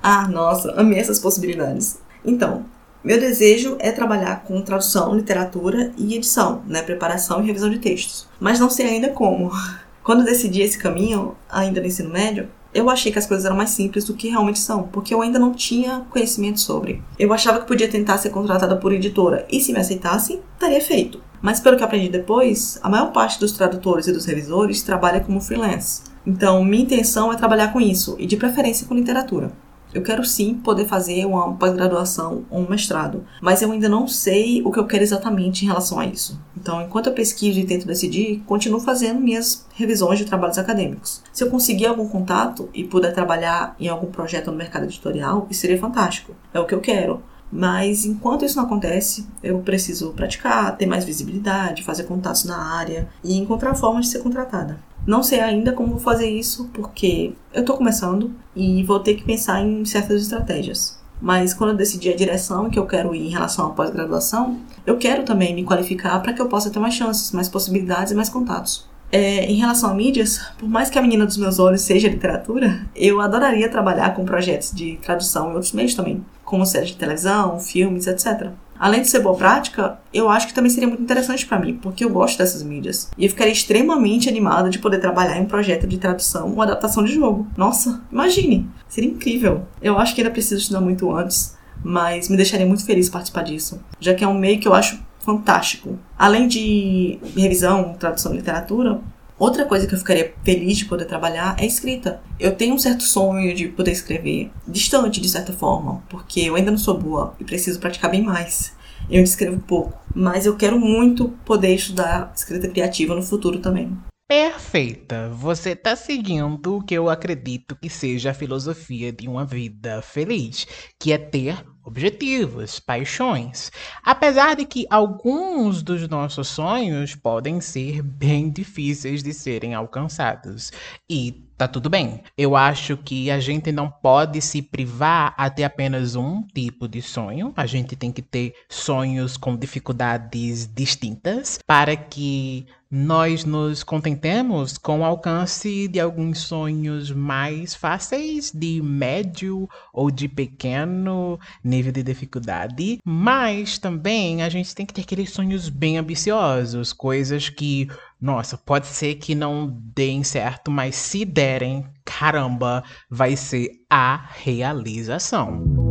Ah, 0.00 0.28
nossa, 0.28 0.72
amei 0.72 1.00
essas 1.00 1.18
possibilidades. 1.18 1.98
Então, 2.24 2.64
meu 3.02 3.18
desejo 3.18 3.76
é 3.80 3.90
trabalhar 3.90 4.44
com 4.44 4.62
tradução, 4.62 5.14
literatura 5.14 5.92
e 5.98 6.14
edição, 6.14 6.62
né, 6.66 6.82
preparação 6.82 7.42
e 7.42 7.46
revisão 7.46 7.70
de 7.70 7.78
textos. 7.78 8.28
Mas 8.38 8.60
não 8.60 8.70
sei 8.70 8.86
ainda 8.86 9.08
como. 9.10 9.50
Quando 10.04 10.24
decidi 10.24 10.62
esse 10.62 10.78
caminho, 10.78 11.36
ainda 11.50 11.80
no 11.80 11.86
ensino 11.88 12.10
médio, 12.10 12.48
eu 12.76 12.90
achei 12.90 13.10
que 13.10 13.18
as 13.18 13.26
coisas 13.26 13.46
eram 13.46 13.56
mais 13.56 13.70
simples 13.70 14.04
do 14.04 14.14
que 14.14 14.28
realmente 14.28 14.58
são, 14.58 14.84
porque 14.84 15.14
eu 15.14 15.22
ainda 15.22 15.38
não 15.38 15.54
tinha 15.54 16.06
conhecimento 16.10 16.60
sobre. 16.60 17.02
Eu 17.18 17.32
achava 17.32 17.60
que 17.60 17.66
podia 17.66 17.88
tentar 17.88 18.18
ser 18.18 18.30
contratada 18.30 18.76
por 18.76 18.92
editora 18.92 19.46
e 19.50 19.60
se 19.60 19.72
me 19.72 19.78
aceitasse, 19.78 20.40
estaria 20.54 20.80
feito. 20.80 21.20
Mas 21.40 21.60
pelo 21.60 21.76
que 21.76 21.84
aprendi 21.84 22.08
depois, 22.08 22.78
a 22.82 22.88
maior 22.88 23.12
parte 23.12 23.40
dos 23.40 23.52
tradutores 23.52 24.06
e 24.06 24.12
dos 24.12 24.26
revisores 24.26 24.82
trabalha 24.82 25.20
como 25.20 25.40
freelance. 25.40 26.02
Então, 26.26 26.64
minha 26.64 26.82
intenção 26.82 27.32
é 27.32 27.36
trabalhar 27.36 27.72
com 27.72 27.80
isso 27.80 28.16
e 28.18 28.26
de 28.26 28.36
preferência 28.36 28.86
com 28.86 28.94
literatura. 28.94 29.52
Eu 29.96 30.02
quero 30.02 30.22
sim 30.26 30.52
poder 30.52 30.84
fazer 30.84 31.24
uma 31.24 31.54
pós-graduação 31.54 32.44
ou 32.50 32.60
um 32.60 32.68
mestrado, 32.68 33.24
mas 33.40 33.62
eu 33.62 33.72
ainda 33.72 33.88
não 33.88 34.06
sei 34.06 34.60
o 34.62 34.70
que 34.70 34.78
eu 34.78 34.86
quero 34.86 35.02
exatamente 35.02 35.64
em 35.64 35.68
relação 35.68 35.98
a 35.98 36.04
isso. 36.04 36.38
Então, 36.54 36.82
enquanto 36.82 37.06
eu 37.06 37.14
pesquiso 37.14 37.58
e 37.58 37.64
tento 37.64 37.86
decidir, 37.86 38.42
continuo 38.44 38.78
fazendo 38.78 39.22
minhas 39.22 39.64
revisões 39.74 40.18
de 40.18 40.26
trabalhos 40.26 40.58
acadêmicos. 40.58 41.22
Se 41.32 41.42
eu 41.42 41.50
conseguir 41.50 41.86
algum 41.86 42.06
contato 42.06 42.68
e 42.74 42.84
puder 42.84 43.14
trabalhar 43.14 43.74
em 43.80 43.88
algum 43.88 44.08
projeto 44.08 44.50
no 44.50 44.56
mercado 44.58 44.84
editorial, 44.84 45.46
isso 45.48 45.62
seria 45.62 45.80
fantástico. 45.80 46.36
É 46.52 46.60
o 46.60 46.66
que 46.66 46.74
eu 46.74 46.80
quero. 46.82 47.22
Mas 47.50 48.04
enquanto 48.04 48.44
isso 48.44 48.58
não 48.58 48.64
acontece, 48.64 49.26
eu 49.42 49.60
preciso 49.60 50.12
praticar, 50.12 50.76
ter 50.76 50.84
mais 50.84 51.06
visibilidade, 51.06 51.84
fazer 51.84 52.04
contatos 52.04 52.44
na 52.44 52.58
área 52.58 53.08
e 53.24 53.38
encontrar 53.38 53.74
formas 53.74 54.04
de 54.04 54.10
ser 54.10 54.18
contratada. 54.18 54.78
Não 55.06 55.22
sei 55.22 55.40
ainda 55.40 55.72
como 55.72 55.92
vou 55.92 56.00
fazer 56.00 56.28
isso, 56.28 56.68
porque 56.74 57.32
eu 57.54 57.60
estou 57.60 57.76
começando 57.76 58.32
e 58.54 58.82
vou 58.82 58.98
ter 58.98 59.14
que 59.14 59.22
pensar 59.22 59.60
em 59.60 59.84
certas 59.84 60.22
estratégias. 60.22 60.98
Mas 61.20 61.54
quando 61.54 61.70
eu 61.70 61.76
decidi 61.76 62.10
a 62.10 62.16
direção 62.16 62.68
que 62.68 62.78
eu 62.78 62.86
quero 62.86 63.14
ir 63.14 63.26
em 63.26 63.30
relação 63.30 63.66
à 63.66 63.70
pós-graduação, 63.70 64.58
eu 64.84 64.98
quero 64.98 65.22
também 65.22 65.54
me 65.54 65.64
qualificar 65.64 66.20
para 66.20 66.32
que 66.32 66.42
eu 66.42 66.48
possa 66.48 66.70
ter 66.70 66.78
mais 66.78 66.94
chances, 66.94 67.30
mais 67.32 67.48
possibilidades 67.48 68.12
e 68.12 68.16
mais 68.16 68.28
contatos. 68.28 68.86
É, 69.12 69.44
em 69.44 69.54
relação 69.54 69.90
a 69.90 69.94
mídias, 69.94 70.40
por 70.58 70.68
mais 70.68 70.90
que 70.90 70.98
a 70.98 71.02
menina 71.02 71.24
dos 71.24 71.36
meus 71.36 71.60
olhos 71.60 71.82
seja 71.82 72.08
literatura, 72.08 72.84
eu 72.94 73.20
adoraria 73.20 73.68
trabalhar 73.68 74.14
com 74.14 74.24
projetos 74.24 74.72
de 74.72 74.96
tradução 74.96 75.50
em 75.50 75.54
outros 75.54 75.72
meios 75.72 75.94
também, 75.94 76.24
como 76.44 76.66
séries 76.66 76.90
de 76.90 76.96
televisão, 76.96 77.60
filmes, 77.60 78.08
etc. 78.08 78.50
Além 78.78 79.02
de 79.02 79.08
ser 79.08 79.20
boa 79.20 79.36
prática, 79.36 79.98
eu 80.12 80.28
acho 80.28 80.46
que 80.46 80.54
também 80.54 80.70
seria 80.70 80.88
muito 80.88 81.02
interessante 81.02 81.46
para 81.46 81.58
mim, 81.58 81.74
porque 81.74 82.04
eu 82.04 82.10
gosto 82.10 82.38
dessas 82.38 82.62
mídias. 82.62 83.10
E 83.16 83.24
eu 83.24 83.30
ficaria 83.30 83.52
extremamente 83.52 84.28
animada 84.28 84.68
de 84.68 84.78
poder 84.78 84.98
trabalhar 84.98 85.38
em 85.38 85.42
um 85.42 85.46
projeto 85.46 85.86
de 85.86 85.98
tradução 85.98 86.52
ou 86.52 86.62
adaptação 86.62 87.04
de 87.04 87.14
jogo. 87.14 87.46
Nossa, 87.56 88.02
imagine! 88.10 88.68
Seria 88.88 89.10
incrível. 89.10 89.66
Eu 89.80 89.98
acho 89.98 90.14
que 90.14 90.20
ainda 90.20 90.30
preciso 90.30 90.60
estudar 90.60 90.80
muito 90.80 91.14
antes, 91.14 91.56
mas 91.82 92.28
me 92.28 92.36
deixaria 92.36 92.66
muito 92.66 92.84
feliz 92.84 93.08
participar 93.08 93.42
disso, 93.42 93.80
já 94.00 94.14
que 94.14 94.24
é 94.24 94.28
um 94.28 94.38
meio 94.38 94.58
que 94.60 94.68
eu 94.68 94.74
acho 94.74 95.00
fantástico. 95.20 95.98
Além 96.16 96.46
de 96.46 97.18
revisão, 97.36 97.94
tradução 97.98 98.32
e 98.32 98.36
literatura, 98.36 99.00
Outra 99.38 99.66
coisa 99.66 99.86
que 99.86 99.94
eu 99.94 99.98
ficaria 99.98 100.34
feliz 100.42 100.78
de 100.78 100.86
poder 100.86 101.04
trabalhar 101.04 101.56
é 101.58 101.66
escrita. 101.66 102.22
Eu 102.40 102.56
tenho 102.56 102.74
um 102.74 102.78
certo 102.78 103.02
sonho 103.02 103.54
de 103.54 103.68
poder 103.68 103.92
escrever, 103.92 104.50
distante 104.66 105.20
de 105.20 105.28
certa 105.28 105.52
forma, 105.52 106.02
porque 106.08 106.40
eu 106.40 106.54
ainda 106.54 106.70
não 106.70 106.78
sou 106.78 106.98
boa 106.98 107.34
e 107.38 107.44
preciso 107.44 107.78
praticar 107.78 108.10
bem 108.10 108.22
mais. 108.22 108.74
Eu 109.10 109.22
escrevo 109.22 109.60
pouco, 109.60 109.92
mas 110.14 110.46
eu 110.46 110.56
quero 110.56 110.80
muito 110.80 111.28
poder 111.44 111.74
estudar 111.74 112.32
escrita 112.34 112.68
criativa 112.68 113.14
no 113.14 113.22
futuro 113.22 113.58
também. 113.58 113.96
Perfeita! 114.26 115.28
Você 115.28 115.70
está 115.70 115.94
seguindo 115.94 116.78
o 116.78 116.82
que 116.82 116.94
eu 116.94 117.08
acredito 117.08 117.76
que 117.76 117.88
seja 117.88 118.30
a 118.30 118.34
filosofia 118.34 119.12
de 119.12 119.28
uma 119.28 119.44
vida 119.44 120.02
feliz, 120.02 120.66
que 120.98 121.12
é 121.12 121.18
ter 121.18 121.62
objetivos, 121.86 122.80
paixões. 122.80 123.70
Apesar 124.04 124.56
de 124.56 124.66
que 124.66 124.86
alguns 124.90 125.82
dos 125.82 126.08
nossos 126.08 126.48
sonhos 126.48 127.14
podem 127.14 127.60
ser 127.60 128.02
bem 128.02 128.50
difíceis 128.50 129.22
de 129.22 129.32
serem 129.32 129.72
alcançados. 129.72 130.72
E 131.08 131.46
tá 131.56 131.68
tudo 131.68 131.88
bem. 131.88 132.22
Eu 132.36 132.56
acho 132.56 132.96
que 132.96 133.30
a 133.30 133.38
gente 133.38 133.70
não 133.70 133.88
pode 133.88 134.40
se 134.40 134.60
privar 134.60 135.32
a 135.38 135.48
ter 135.48 135.62
apenas 135.62 136.16
um 136.16 136.42
tipo 136.42 136.88
de 136.88 137.00
sonho. 137.00 137.52
A 137.56 137.66
gente 137.66 137.94
tem 137.94 138.10
que 138.10 138.20
ter 138.20 138.52
sonhos 138.68 139.36
com 139.36 139.56
dificuldades 139.56 140.66
distintas 140.66 141.60
para 141.64 141.96
que 141.96 142.66
nós 142.90 143.44
nos 143.44 143.82
contentemos 143.82 144.78
com 144.78 145.00
o 145.00 145.04
alcance 145.04 145.88
de 145.88 145.98
alguns 145.98 146.38
sonhos 146.38 147.10
mais 147.10 147.74
fáceis, 147.74 148.52
de 148.52 148.80
médio 148.82 149.68
ou 149.92 150.10
de 150.10 150.28
pequeno 150.28 151.38
nível 151.64 151.92
de 151.92 152.02
dificuldade, 152.02 152.98
mas 153.04 153.78
também 153.78 154.42
a 154.42 154.48
gente 154.48 154.74
tem 154.74 154.86
que 154.86 154.94
ter 154.94 155.02
aqueles 155.02 155.30
sonhos 155.30 155.68
bem 155.68 155.98
ambiciosos, 155.98 156.92
coisas 156.92 157.48
que, 157.48 157.88
nossa, 158.20 158.56
pode 158.56 158.86
ser 158.86 159.16
que 159.16 159.34
não 159.34 159.68
deem 159.94 160.22
certo, 160.22 160.70
mas 160.70 160.94
se 160.94 161.24
derem, 161.24 161.84
caramba, 162.04 162.84
vai 163.10 163.36
ser 163.36 163.70
a 163.90 164.28
realização. 164.36 165.85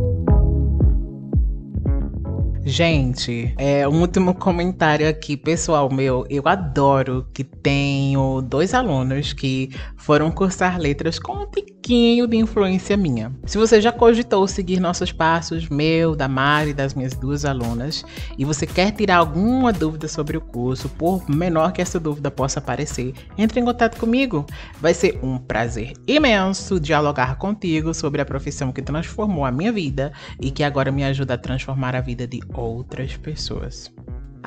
Gente, 2.68 3.54
é 3.56 3.86
um 3.86 4.00
último 4.00 4.34
comentário 4.34 5.08
aqui, 5.08 5.36
pessoal 5.36 5.88
meu. 5.88 6.26
Eu 6.28 6.42
adoro 6.48 7.24
que 7.32 7.44
tenho 7.44 8.40
dois 8.42 8.74
alunos 8.74 9.32
que 9.32 9.70
foram 9.96 10.32
cursar 10.32 10.76
letras 10.76 11.16
com 11.16 11.34
um 11.34 11.46
pouquinho 11.86 12.26
de 12.26 12.36
influência 12.36 12.96
minha. 12.96 13.32
Se 13.44 13.56
você 13.56 13.80
já 13.80 13.92
cogitou 13.92 14.48
seguir 14.48 14.80
nossos 14.80 15.12
passos, 15.12 15.68
meu, 15.68 16.16
da 16.16 16.26
Mari 16.26 16.70
e 16.70 16.74
das 16.74 16.94
minhas 16.94 17.14
duas 17.14 17.44
alunas, 17.44 18.04
e 18.36 18.44
você 18.44 18.66
quer 18.66 18.90
tirar 18.90 19.18
alguma 19.18 19.72
dúvida 19.72 20.08
sobre 20.08 20.36
o 20.36 20.40
curso, 20.40 20.88
por 20.88 21.30
menor 21.30 21.70
que 21.70 21.80
essa 21.80 22.00
dúvida 22.00 22.28
possa 22.28 22.60
parecer, 22.60 23.14
entre 23.38 23.60
em 23.60 23.64
contato 23.64 24.00
comigo. 24.00 24.44
Vai 24.80 24.94
ser 24.94 25.20
um 25.22 25.38
prazer 25.38 25.92
imenso 26.08 26.80
dialogar 26.80 27.36
contigo 27.36 27.94
sobre 27.94 28.20
a 28.20 28.26
profissão 28.26 28.72
que 28.72 28.82
transformou 28.82 29.44
a 29.44 29.52
minha 29.52 29.70
vida 29.70 30.12
e 30.40 30.50
que 30.50 30.64
agora 30.64 30.90
me 30.90 31.04
ajuda 31.04 31.34
a 31.34 31.38
transformar 31.38 31.94
a 31.94 32.00
vida 32.00 32.26
de 32.26 32.40
outras 32.52 33.16
pessoas. 33.16 33.92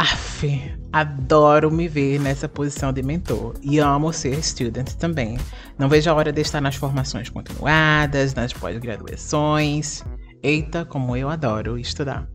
Aff, 0.01 0.47
adoro 0.93 1.69
me 1.69 1.89
ver 1.89 2.21
nessa 2.21 2.47
posição 2.47 2.93
de 2.93 3.03
mentor 3.03 3.55
e 3.61 3.79
amo 3.79 4.13
ser 4.13 4.41
student 4.41 4.93
também. 4.93 5.37
Não 5.77 5.89
vejo 5.89 6.09
a 6.09 6.13
hora 6.13 6.31
de 6.31 6.39
estar 6.39 6.61
nas 6.61 6.75
formações 6.75 7.27
continuadas, 7.27 8.33
nas 8.33 8.53
pós-graduações. 8.53 10.01
Eita, 10.41 10.85
como 10.85 11.17
eu 11.17 11.27
adoro 11.27 11.77
estudar. 11.77 12.25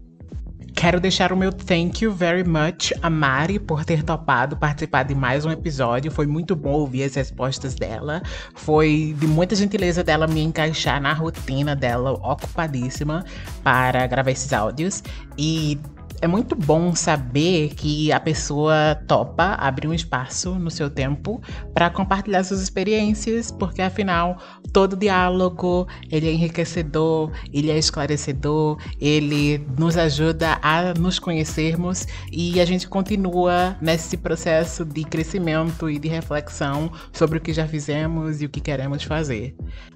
Quero 0.74 1.00
deixar 1.00 1.32
o 1.32 1.36
meu 1.36 1.50
thank 1.50 2.04
you 2.04 2.12
very 2.12 2.44
much 2.44 2.92
a 3.00 3.08
Mari 3.08 3.58
por 3.58 3.82
ter 3.82 4.02
topado 4.02 4.58
participar 4.58 5.04
de 5.04 5.14
mais 5.14 5.46
um 5.46 5.50
episódio. 5.50 6.10
Foi 6.10 6.26
muito 6.26 6.54
bom 6.54 6.72
ouvir 6.72 7.04
as 7.04 7.14
respostas 7.14 7.74
dela. 7.74 8.20
Foi 8.56 9.16
de 9.18 9.26
muita 9.26 9.54
gentileza 9.54 10.04
dela 10.04 10.26
me 10.26 10.42
encaixar 10.42 11.00
na 11.00 11.14
rotina 11.14 11.74
dela, 11.74 12.12
ocupadíssima, 12.12 13.24
para 13.62 14.06
gravar 14.06 14.32
esses 14.32 14.52
áudios. 14.52 15.02
E 15.38 15.78
é 16.24 16.26
muito 16.26 16.56
bom 16.56 16.94
saber 16.94 17.74
que 17.74 18.10
a 18.10 18.18
pessoa 18.18 18.98
topa 19.06 19.56
abrir 19.56 19.88
um 19.88 19.92
espaço 19.92 20.54
no 20.54 20.70
seu 20.70 20.88
tempo 20.88 21.42
para 21.74 21.90
compartilhar 21.90 22.42
suas 22.44 22.62
experiências, 22.62 23.50
porque 23.50 23.82
afinal 23.82 24.38
todo 24.72 24.96
diálogo 24.96 25.86
ele 26.10 26.26
é 26.26 26.32
enriquecedor, 26.32 27.30
ele 27.52 27.70
é 27.70 27.76
esclarecedor, 27.76 28.78
ele 28.98 29.58
nos 29.78 29.98
ajuda 29.98 30.58
a 30.62 30.94
nos 30.94 31.18
conhecermos 31.18 32.06
e 32.32 32.58
a 32.58 32.64
gente 32.64 32.88
continua 32.88 33.76
nesse 33.78 34.16
processo 34.16 34.82
de 34.82 35.04
crescimento 35.04 35.90
e 35.90 35.98
de 35.98 36.08
reflexão 36.08 36.90
sobre 37.12 37.36
o 37.36 37.40
que 37.40 37.52
já 37.52 37.68
fizemos 37.68 38.40
e 38.40 38.46
o 38.46 38.48
que 38.48 38.62
queremos 38.62 39.02
fazer. 39.02 39.54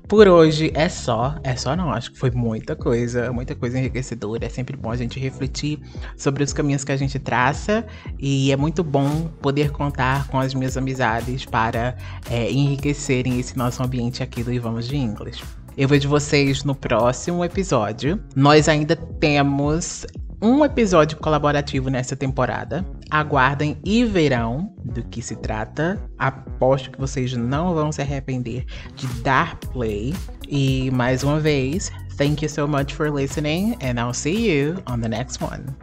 Por 0.08 0.26
hoje 0.26 0.72
é 0.74 0.88
só, 0.88 1.34
é 1.44 1.54
só 1.54 1.76
não, 1.76 1.92
acho 1.92 2.10
que 2.10 2.18
foi 2.18 2.30
muita 2.30 2.74
coisa, 2.74 3.30
muita 3.30 3.54
coisa 3.54 3.78
enriquecedora. 3.78 4.46
É 4.46 4.48
sempre 4.48 4.74
bom 4.74 4.90
a 4.90 4.96
gente 4.96 5.20
refletir 5.20 5.78
sobre 6.16 6.42
os 6.42 6.54
caminhos 6.54 6.82
que 6.82 6.90
a 6.90 6.96
gente 6.96 7.18
traça 7.18 7.84
e 8.18 8.50
é 8.50 8.56
muito 8.56 8.82
bom 8.82 9.28
poder 9.42 9.70
contar 9.70 10.26
com 10.28 10.40
as 10.40 10.54
minhas 10.54 10.78
amizades 10.78 11.44
para 11.44 11.94
é, 12.30 12.50
enriquecerem 12.50 13.38
esse 13.38 13.58
nosso 13.58 13.82
ambiente 13.82 14.22
aqui 14.22 14.42
do 14.42 14.50
Ivamos 14.50 14.88
de 14.88 14.96
Inglês. 14.96 15.42
Eu 15.76 15.86
vejo 15.86 16.08
vocês 16.08 16.64
no 16.64 16.74
próximo 16.74 17.44
episódio. 17.44 18.18
Nós 18.34 18.66
ainda 18.66 18.96
temos 18.96 20.06
um 20.40 20.64
episódio 20.64 21.18
colaborativo 21.18 21.90
nessa 21.90 22.16
temporada. 22.16 22.84
Aguardem 23.10 23.78
e 23.84 24.04
verão 24.04 24.74
do 24.84 25.02
que 25.02 25.22
se 25.22 25.34
trata. 25.36 25.98
Aposto 26.18 26.90
que 26.90 27.00
vocês 27.00 27.32
não 27.32 27.74
vão 27.74 27.90
se 27.90 28.02
arrepender 28.02 28.66
de 28.94 29.06
dar 29.22 29.56
play. 29.56 30.14
E 30.46 30.90
mais 30.90 31.22
uma 31.22 31.40
vez, 31.40 31.90
thank 32.16 32.44
you 32.44 32.48
so 32.48 32.68
much 32.68 32.94
for 32.94 33.10
listening, 33.10 33.76
and 33.82 33.98
I'll 33.98 34.12
see 34.12 34.50
you 34.50 34.82
on 34.86 35.00
the 35.00 35.08
next 35.08 35.42
one. 35.42 35.74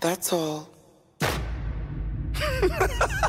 That's 0.00 0.32
all. 0.32 0.68